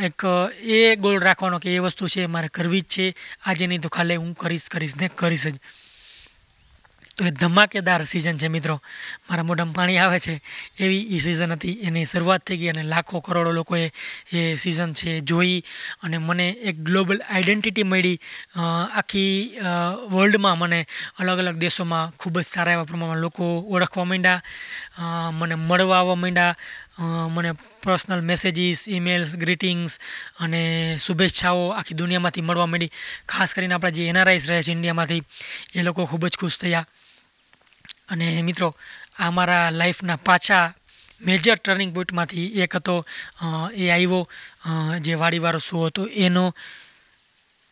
એક, 0.06 0.24
એ 0.58 0.96
ગોલ 0.96 1.20
રાખવાનો 1.22 1.62
કે 1.62 1.70
એ 1.70 1.78
વસ્તુ 1.78 2.08
છે, 2.08 2.26
મારે 2.26 2.48
કરવી 2.48 2.82
જ 2.82 2.88
છે. 2.94 3.06
આજે 3.46 3.64
નહીં 3.66 3.80
તો 3.80 3.88
ખાલી 3.88 4.18
હું 4.18 4.34
કરીશ 4.34 4.66
કરીશ 4.68 4.96
ને 4.96 5.06
કરીશ 5.14 5.46
જ. 5.46 5.56
તો 7.20 7.26
એ 7.26 7.30
ધમાકેદાર 7.32 8.00
સિઝન 8.06 8.38
છે 8.40 8.48
મિત્રો. 8.48 8.76
મારા 9.28 9.44
મોઢામાં 9.44 9.76
પાણી 9.76 9.98
આવે 9.98 10.18
છે. 10.18 10.34
એવી 10.80 11.02
એ 11.14 11.18
સિઝન 11.20 11.52
હતી. 11.52 11.76
એની 11.84 12.06
શરૂઆત 12.06 12.42
થઈ 12.46 12.56
ગઈ 12.56 12.70
અને 12.72 12.82
લાખો 12.82 13.20
કરોડો 13.20 13.52
લોકોએ 13.52 13.90
એ 14.32 14.56
સિઝન 14.56 14.94
છે 14.94 15.20
જોઈ 15.20 15.58
અને 16.02 16.16
મને 16.18 16.46
એક 16.64 16.76
ગ્લોબલ 16.80 17.20
આઈડેન્ટિટી 17.24 17.84
મળી. 17.84 18.16
આખી 18.56 19.60
વર્લ્ડમાં 20.12 20.56
મને 20.58 20.78
અલગ 21.20 21.38
અલગ 21.38 21.58
દેશોમાં 21.58 22.12
ખૂબ 22.16 22.40
જ 22.40 22.46
સારા 22.46 22.76
એવા 22.76 22.88
પ્રમાણમાં 22.90 23.20
લોકો 23.20 23.44
ઓળખવા 23.68 24.04
માંડ્યા. 24.04 24.40
મને 25.32 25.54
મળવા 25.60 26.00
આવવા 26.00 26.16
માંડ્યા. 26.16 26.54
મને 27.34 27.50
પર્સનલ 27.82 28.22
મેસેજીસ 28.22 28.80
ઈમેલ્સ 28.88 29.36
ગ્રીટિંગ્સ 29.36 29.92
અને 30.40 30.62
શુભેચ્છાઓ 30.98 31.68
આખી 31.72 31.98
દુનિયામાંથી 32.02 32.46
મળવા 32.48 32.66
માંડી. 32.66 32.90
ખાસ 33.28 33.54
કરીને 33.54 33.74
આપણા 33.76 33.96
જે 33.96 34.08
એનઆરઆઈસ 34.08 34.48
રહે 34.50 34.62
છે 34.62 34.72
ઇન્ડિયામાંથી, 34.72 35.22
એ 35.76 35.82
લોકો 35.82 36.06
ખૂબ 36.06 36.24
જ 36.28 36.34
ખુશ 36.40 36.58
થયા. 36.62 36.86
અને 38.10 38.42
મિત્રો 38.42 38.68
આ 39.18 39.30
મારા 39.30 39.70
લાઈફના 39.70 40.16
પાછા 40.16 40.66
મેજર 41.26 41.56
ટર્નિંગ 41.56 41.94
પોઈન્ટમાંથી 41.94 42.46
એક 42.60 42.76
હતો 42.76 42.94
એ 43.74 43.88
આવ્યો 43.90 44.20
જે 45.00 45.14
વાડીવાળો 45.14 45.60
શો 45.60 45.86
હતો, 45.86 46.06
એનો. 46.06 46.44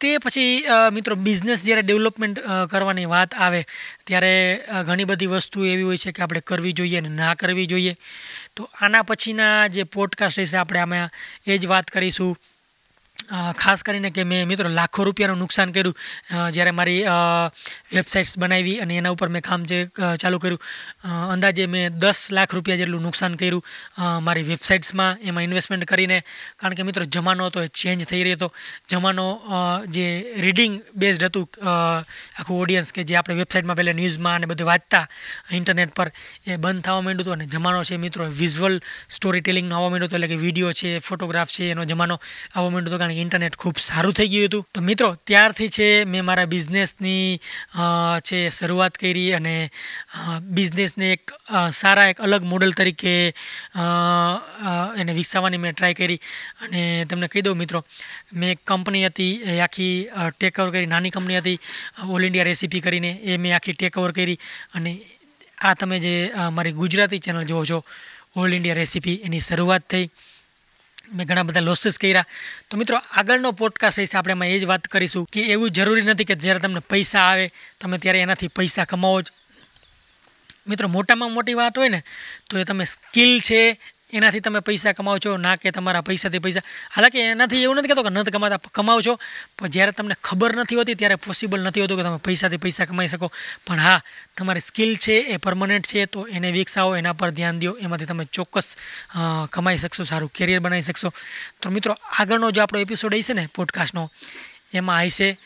તે 0.00 0.10
પછી 0.18 0.64
મિત્રો 0.92 1.14
બિઝનેસ 1.18 1.64
જ્યારે 1.64 1.82
ડેવલપમેન્ટ 1.82 2.40
કરવાની 2.70 3.04
વાત 3.04 3.34
આવે, 3.34 3.62
ત્યારે 4.06 4.34
ઘણી 4.86 5.04
બધી 5.04 5.26
વસ્તુ 5.26 5.64
એવી 5.64 5.82
હોય 5.82 5.96
છે 5.96 6.12
કે 6.12 6.22
આપણે 6.22 6.40
કરવી 6.40 6.72
જોઈએ 6.72 6.98
અને 6.98 7.08
ના 7.14 7.34
કરવી 7.34 7.66
જોઈએ. 7.66 7.96
તો 8.56 8.70
આના 8.80 9.02
પછીના 9.02 9.66
જે 9.66 9.82
પોડકાસ્ટ 9.84 10.38
રહેશે 10.38 10.56
આપણે 10.56 10.80
આમાં 10.80 11.10
એ 11.46 11.58
જ 11.58 11.66
વાત 11.66 11.90
કરીશું. 11.90 12.38
ખાસ 13.62 13.82
કરીને 13.86 14.10
કે 14.10 14.24
મેં 14.24 14.48
મિત્રો 14.48 14.68
લાખો 14.70 15.04
રૂપિયાનું 15.06 15.40
નુકસાન 15.44 15.72
કર્યું 15.72 15.96
જ્યારે 16.54 16.72
મારી 16.78 17.02
વેબસાઇટ્સ 17.94 18.34
બનાવી 18.38 18.76
અને 18.80 18.94
એના 19.00 19.12
ઉપર 19.16 19.28
મેં 19.28 19.42
કામ 19.42 19.66
જે 19.70 19.78
ચાલુ 20.22 20.38
કર્યું. 20.38 20.60
અંદાજે 21.34 21.64
મેં 21.74 21.98
દસ 21.98 22.20
લાખ 22.36 22.54
રૂપિયા 22.56 22.80
જેટલું 22.82 23.02
નુકસાન 23.02 23.34
કર્યું 23.36 23.62
મારી 24.26 24.46
વેબસાઇટ્સમાં, 24.50 25.20
એમાં 25.22 25.44
ઇન્વેસ્ટમેન્ટ 25.48 25.84
કરીને. 25.84 26.18
કારણ 26.60 26.76
કે 26.78 26.86
મિત્રો 26.88 27.04
જમાનો 27.16 27.50
હતો, 27.50 27.62
એ 27.62 27.68
ચેન્જ 27.80 28.04
થઈ 28.04 28.22
રહ્યો 28.22 28.38
હતો. 28.38 28.48
જમાનો 28.90 29.26
જે 29.96 30.06
રીડિંગ 30.46 30.80
બેઝડ 30.96 31.24
હતું 31.28 31.46
આખું 31.72 32.56
ઓડિયન્સ 32.62 32.92
કે 32.96 33.04
જે 33.04 33.18
આપણે 33.20 33.38
વેબસાઇટમાં 33.42 33.78
પહેલાં 33.80 34.00
ન્યૂઝમાં 34.00 34.40
અને 34.40 34.46
બધું 34.46 34.70
વાંચતા 34.70 35.04
ઇન્ટરનેટ 35.60 35.94
પર, 35.98 36.08
એ 36.46 36.56
બંધ 36.56 36.82
થવા 36.86 37.00
માંડ્યું 37.00 37.26
હતું. 37.26 37.36
અને 37.36 37.46
જમાનો 37.46 37.84
છે 37.90 38.00
મિત્રો 38.06 38.30
વિઝ્યુઅલ 38.40 38.80
સ્ટોરી 39.16 39.44
ટેલિંગનો 39.44 39.76
આવવા 39.76 39.92
માંડ્યો 39.92 40.10
હતો. 40.10 40.16
એટલે 40.16 40.32
કે 40.32 40.40
વીડિયો 40.46 40.72
છે 40.72 40.96
ફોટોગ્રાફ 41.10 41.52
છે, 41.58 41.70
એનો 41.74 41.84
જમાનો 41.84 42.16
આવવા 42.56 42.72
માંડ્યો 42.72 42.96
હતો. 42.96 43.07
કારણ 43.08 43.20
ઇન્ટરનેટ 43.22 43.56
ખૂબ 43.56 43.76
સારું 43.80 44.12
થઈ 44.12 44.28
ગયું 44.28 44.48
હતું. 44.48 44.64
તો 44.74 44.80
મિત્રો, 44.80 45.08
ત્યારથી 45.26 45.68
છે 45.68 46.04
મેં 46.04 46.24
મારા 46.24 46.46
બિઝનેસની 46.46 47.40
છે 48.28 48.38
શરૂઆત 48.50 48.94
કરી 49.02 49.32
અને 49.32 49.54
બિઝનેસને 50.56 51.12
એક 51.12 51.32
સારા 51.72 52.08
એક 52.12 52.20
અલગ 52.20 52.42
મોડલ 52.44 52.72
તરીકે 52.72 53.14
એને 55.00 55.12
વિકસાવવાની 55.20 55.62
મેં 55.64 55.74
ટ્રાય 55.74 55.98
કરી. 56.00 56.20
અને 56.62 56.82
તમને 57.10 57.28
કહી 57.28 57.44
દઉં 57.46 57.58
મિત્રો, 57.58 57.84
મેં 58.34 58.50
એક 58.54 58.60
કંપની 58.66 59.06
હતી, 59.06 59.32
એ 59.44 59.60
આખી 59.60 59.94
ટેક 60.36 60.60
ઓવર 60.60 60.72
કરી, 60.74 60.92
નાની 60.94 61.14
કંપની 61.16 61.40
હતી 61.40 61.58
ઓલ 62.08 62.24
ઇન્ડિયા 62.24 62.50
રેસીપી 62.52 62.84
કરીને, 62.86 63.10
એ 63.24 63.36
મેં 63.36 63.56
આખી 63.56 63.76
ટેક 63.76 63.98
ઓવર 63.98 64.12
કરી. 64.12 64.38
અને 64.74 64.92
આ 65.58 65.74
તમે 65.74 65.96
જે 65.98 66.14
મારી 66.56 66.78
ગુજરાતી 66.82 67.24
ચેનલ 67.24 67.44
જુઓ 67.44 67.64
છો 67.64 67.78
ઓલ 68.36 68.52
ઇન્ડિયા 68.52 68.82
રેસીપી 68.82 69.20
એની 69.26 69.46
શરૂઆત 69.48 69.84
થઈ. 69.90 70.06
મેં 71.14 71.26
ઘણા 71.26 71.42
બધા 71.42 71.60
લોસીસ 71.60 71.98
કર્યા. 71.98 72.24
તો 72.70 72.76
મિત્રો, 72.76 73.00
આગળનો 73.12 73.52
પોડકાસ્ટ 73.52 73.98
રહેશે 73.98 74.18
આપણે 74.18 74.30
એમાં 74.30 74.48
એ 74.48 74.58
જ 74.58 74.64
વાત 74.64 74.84
કરીશું 74.84 75.28
કે 75.32 75.42
એવું 75.42 75.70
જરૂરી 75.70 76.02
નથી 76.02 76.24
કે 76.24 76.34
જ્યારે 76.34 76.58
તમને 76.58 76.80
પૈસા 76.80 77.20
આવે, 77.20 77.50
તમે 77.80 77.98
ત્યારે 77.98 78.18
એનાથી 78.18 78.48
પૈસા 78.48 78.84
કમાવો 78.84 79.22
જ. 79.22 79.24
મિત્રો, 80.68 80.88
મોટામાં 80.88 81.32
મોટી 81.32 81.54
વાત 81.54 81.78
હોય 81.78 81.88
ને, 81.88 82.02
તો 82.50 82.58
એ 82.58 82.64
તમે 82.64 82.84
સ્કિલ 82.84 83.40
છે 83.40 83.80
એનાથી 84.12 84.40
તમે 84.40 84.60
પૈસા 84.60 84.92
કમાવો 84.92 85.18
છો, 85.18 85.36
ના 85.36 85.56
કે 85.56 85.70
તમારા 85.70 86.00
પૈસાથી 86.00 86.38
પૈસા. 86.38 86.60
હાલાકી 86.96 87.18
એનાથી 87.18 87.62
એવું 87.62 87.76
નથી 87.76 87.88
કહેતો 87.88 88.02
કે 88.02 88.08
નથી 88.08 88.30
કમાતા 88.30 88.56
કમાવો 88.56 89.00
છો. 89.00 89.18
પણ 89.58 89.66
જ્યારે 89.66 89.92
તમને 89.92 90.14
ખબર 90.24 90.56
નથી 90.56 90.74
હોતી, 90.74 90.94
ત્યારે 90.94 91.14
પોસિબલ 91.14 91.60
નથી 91.60 91.80
હોતું 91.80 91.96
કે 91.96 92.02
તમે 92.02 92.16
પૈસાથી 92.16 92.56
પૈસા 92.56 92.84
કમાઈ 92.84 93.08
શકો. 93.08 93.32
પણ 93.66 93.80
હા, 93.80 94.00
તમારી 94.36 94.60
સ્કિલ 94.60 94.96
છે 94.96 95.12
એ 95.12 95.36
પરમનન્ટ 95.36 95.86
છે, 95.86 96.04
તો 96.04 96.26
એને 96.26 96.52
વિકસાવો, 96.52 96.96
એના 96.96 97.12
પર 97.12 97.30
ધ્યાન 97.30 97.58
દો 97.58 97.72
એમાંથી 97.72 98.04
તમે 98.04 98.24
ચોક્કસ 98.24 98.76
કમાઈ 99.50 99.76
શકશો, 99.76 100.04
સારું 100.04 100.32
કેરિયર 100.34 100.60
બનાવી 100.60 100.82
શકશો. 100.82 101.12
તો 101.62 101.70
મિત્રો, 101.70 101.96
આગળનો 102.18 102.50
જે 102.50 102.60
આપણો 102.60 102.80
એપિસોડ 102.80 103.14
હશે 103.14 103.32
ને 103.32 103.48
પોડકાસ્ટનો 103.54 104.10
એમાં 104.74 105.04
હશે 105.04 105.38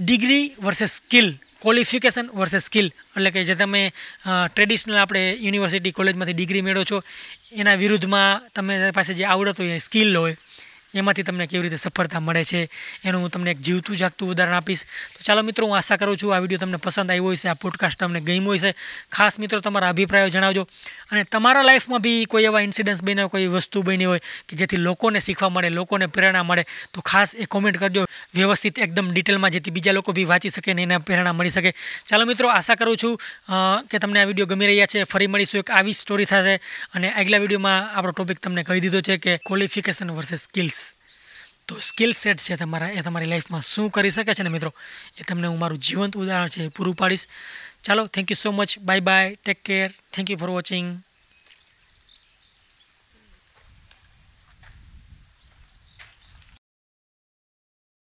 degree 0.00 0.54
versus 0.62 0.90
skill 0.90 1.38
qualification 1.64 2.26
versus 2.38 2.66
skill 2.68 2.88
એટલે 3.16 3.30
કે 3.34 3.44
જે 3.48 3.56
તમે 3.56 3.82
ટ્રેડિશનલ 4.50 4.98
આપણે 5.00 5.22
યુનિવર્સિટી 5.44 5.96
કોલેજમાંથી 5.98 6.36
ડિગ્રી 6.38 6.64
મેળવો 6.66 6.84
છો, 6.90 6.98
એના 7.60 7.80
વિરુદ્ધમાં 7.82 8.42
તમે 8.56 8.74
પાસે 8.92 9.12
જે 9.14 9.24
આવડત 9.26 9.62
હોય 9.62 9.78
સ્કિલ 9.80 10.16
હોય 10.16 10.36
એમાંથી 10.94 11.26
તમને 11.28 11.46
કેવી 11.46 11.64
રીતે 11.66 11.76
સફળતા 11.76 12.20
મળે 12.20 12.44
છે 12.44 12.60
એનું 13.04 13.22
હું 13.22 13.30
તમને 13.30 13.50
એક 13.50 13.60
જીવતું 13.60 13.96
જાગતું 13.96 14.30
ઉદાહરણ 14.32 14.58
આપીશ. 14.58 14.84
તો 15.16 15.20
ચાલો 15.26 15.42
મિત્રો, 15.42 15.66
હું 15.66 15.76
આશા 15.76 15.96
કરું 15.96 16.16
છું 16.16 16.34
આ 16.34 16.40
વીડિયો 16.42 16.62
તમને 16.64 16.80
પસંદ 16.84 17.10
આવ્યો 17.10 17.32
હશે, 17.32 17.48
આ 17.48 17.54
પોડકાસ્ટ 17.54 18.00
તમને 18.00 18.20
ગમ્યો 18.20 18.54
હશે. 18.54 18.74
ખાસ 19.12 19.38
મિત્રો, 19.38 19.60
તમારા 19.60 19.90
અભિપ્રાયો 19.94 20.28
જણાવજો. 20.28 20.66
અને 21.10 21.24
તમારા 21.24 21.64
લાઈફમાં 21.68 22.02
બી 22.06 22.26
કોઈ 22.26 22.44
એવા 22.44 22.64
ઇન્સિડન્ટ્સ 22.66 23.04
બન્યા, 23.04 23.28
કોઈ 23.28 23.46
વસ્તુ 23.46 23.82
બની 23.82 24.08
હોય 24.10 24.22
કે 24.48 24.56
જેથી 24.56 24.82
લોકોને 24.88 25.20
શીખવા 25.20 25.50
મળે, 25.50 25.70
લોકોને 25.70 26.06
પ્રેરણા 26.06 26.42
મળે, 26.42 26.64
તો 26.92 27.00
ખાસ 27.00 27.34
એ 27.34 27.46
કોમેન્ટ 27.46 27.78
કરજો. 27.78 28.06
વ્યવસ્થિત 28.34 28.78
એકદમ 28.78 29.10
ડિટેલમાં 29.12 29.50
જેથી 29.50 29.74
બીજા 29.76 29.96
લોકો 29.98 30.12
બી 30.12 30.26
વાંચી 30.32 30.50
શકે 30.50 30.74
ને 30.74 30.82
એને 30.82 30.98
પ્રેરણા 30.98 31.32
મળી 31.32 31.50
શકે. 31.50 31.74
ચાલો 32.08 32.26
મિત્રો, 32.26 32.48
આશા 32.48 32.78
કરું 32.80 32.96
છું 32.96 33.18
કે 33.90 33.98
તમને 33.98 34.20
આ 34.20 34.28
વીડિયો 34.30 34.50
ગમી 34.52 34.70
રહ્યા 34.72 34.92
છે. 34.94 35.04
ફરી 35.04 35.30
મળીશું 35.32 35.64
એક 35.64 35.70
આવી 35.70 35.96
સ્ટોરી 36.00 36.30
થશે 36.30 36.56
અને 36.94 37.12
આગલા 37.12 37.42
વિડીયોમાં 37.44 37.90
આપણો 37.96 38.12
ટોપિક 38.12 38.38
તમને 38.40 38.62
કહી 38.64 38.80
દીધો 38.80 39.00
છે 39.00 39.16
કે 39.18 39.38
ક્વોલિફિકેશન 39.46 40.10
વર્સેસ 40.10 40.44
સ્કિલ્સ 40.48 40.83
તો 41.68 41.80
સ્કિલ 41.80 42.12
સેટ 42.12 42.40
છે 42.40 42.56
તમારા, 42.56 42.88
એ 42.88 43.00
તમારી 43.00 43.26
લાઈફમાં 43.26 43.60
શું 43.60 43.90
કરી 43.90 44.10
શકે 44.10 44.34
છે 44.34 44.42
ને 44.42 44.48
મિત્રો? 44.48 44.74
એ 45.18 45.22
તમને 45.28 45.46
હું 45.46 45.58
મારું 45.58 45.78
જીવંત 45.78 46.16
ઉદાહરણ 46.16 46.48
છે 46.48 46.68
પૂરું 46.68 46.94
પાડીશ. 46.94 47.26
ચાલો 47.82 48.06
thank 48.06 48.30
you 48.30 48.36
so 48.42 48.52
much 48.52 48.78
bye 48.78 49.00
bye 49.00 49.34
take 49.34 49.62
care 49.62 49.90
thank 50.12 50.30
you 50.30 50.36
for 50.36 50.50
watching 50.50 51.02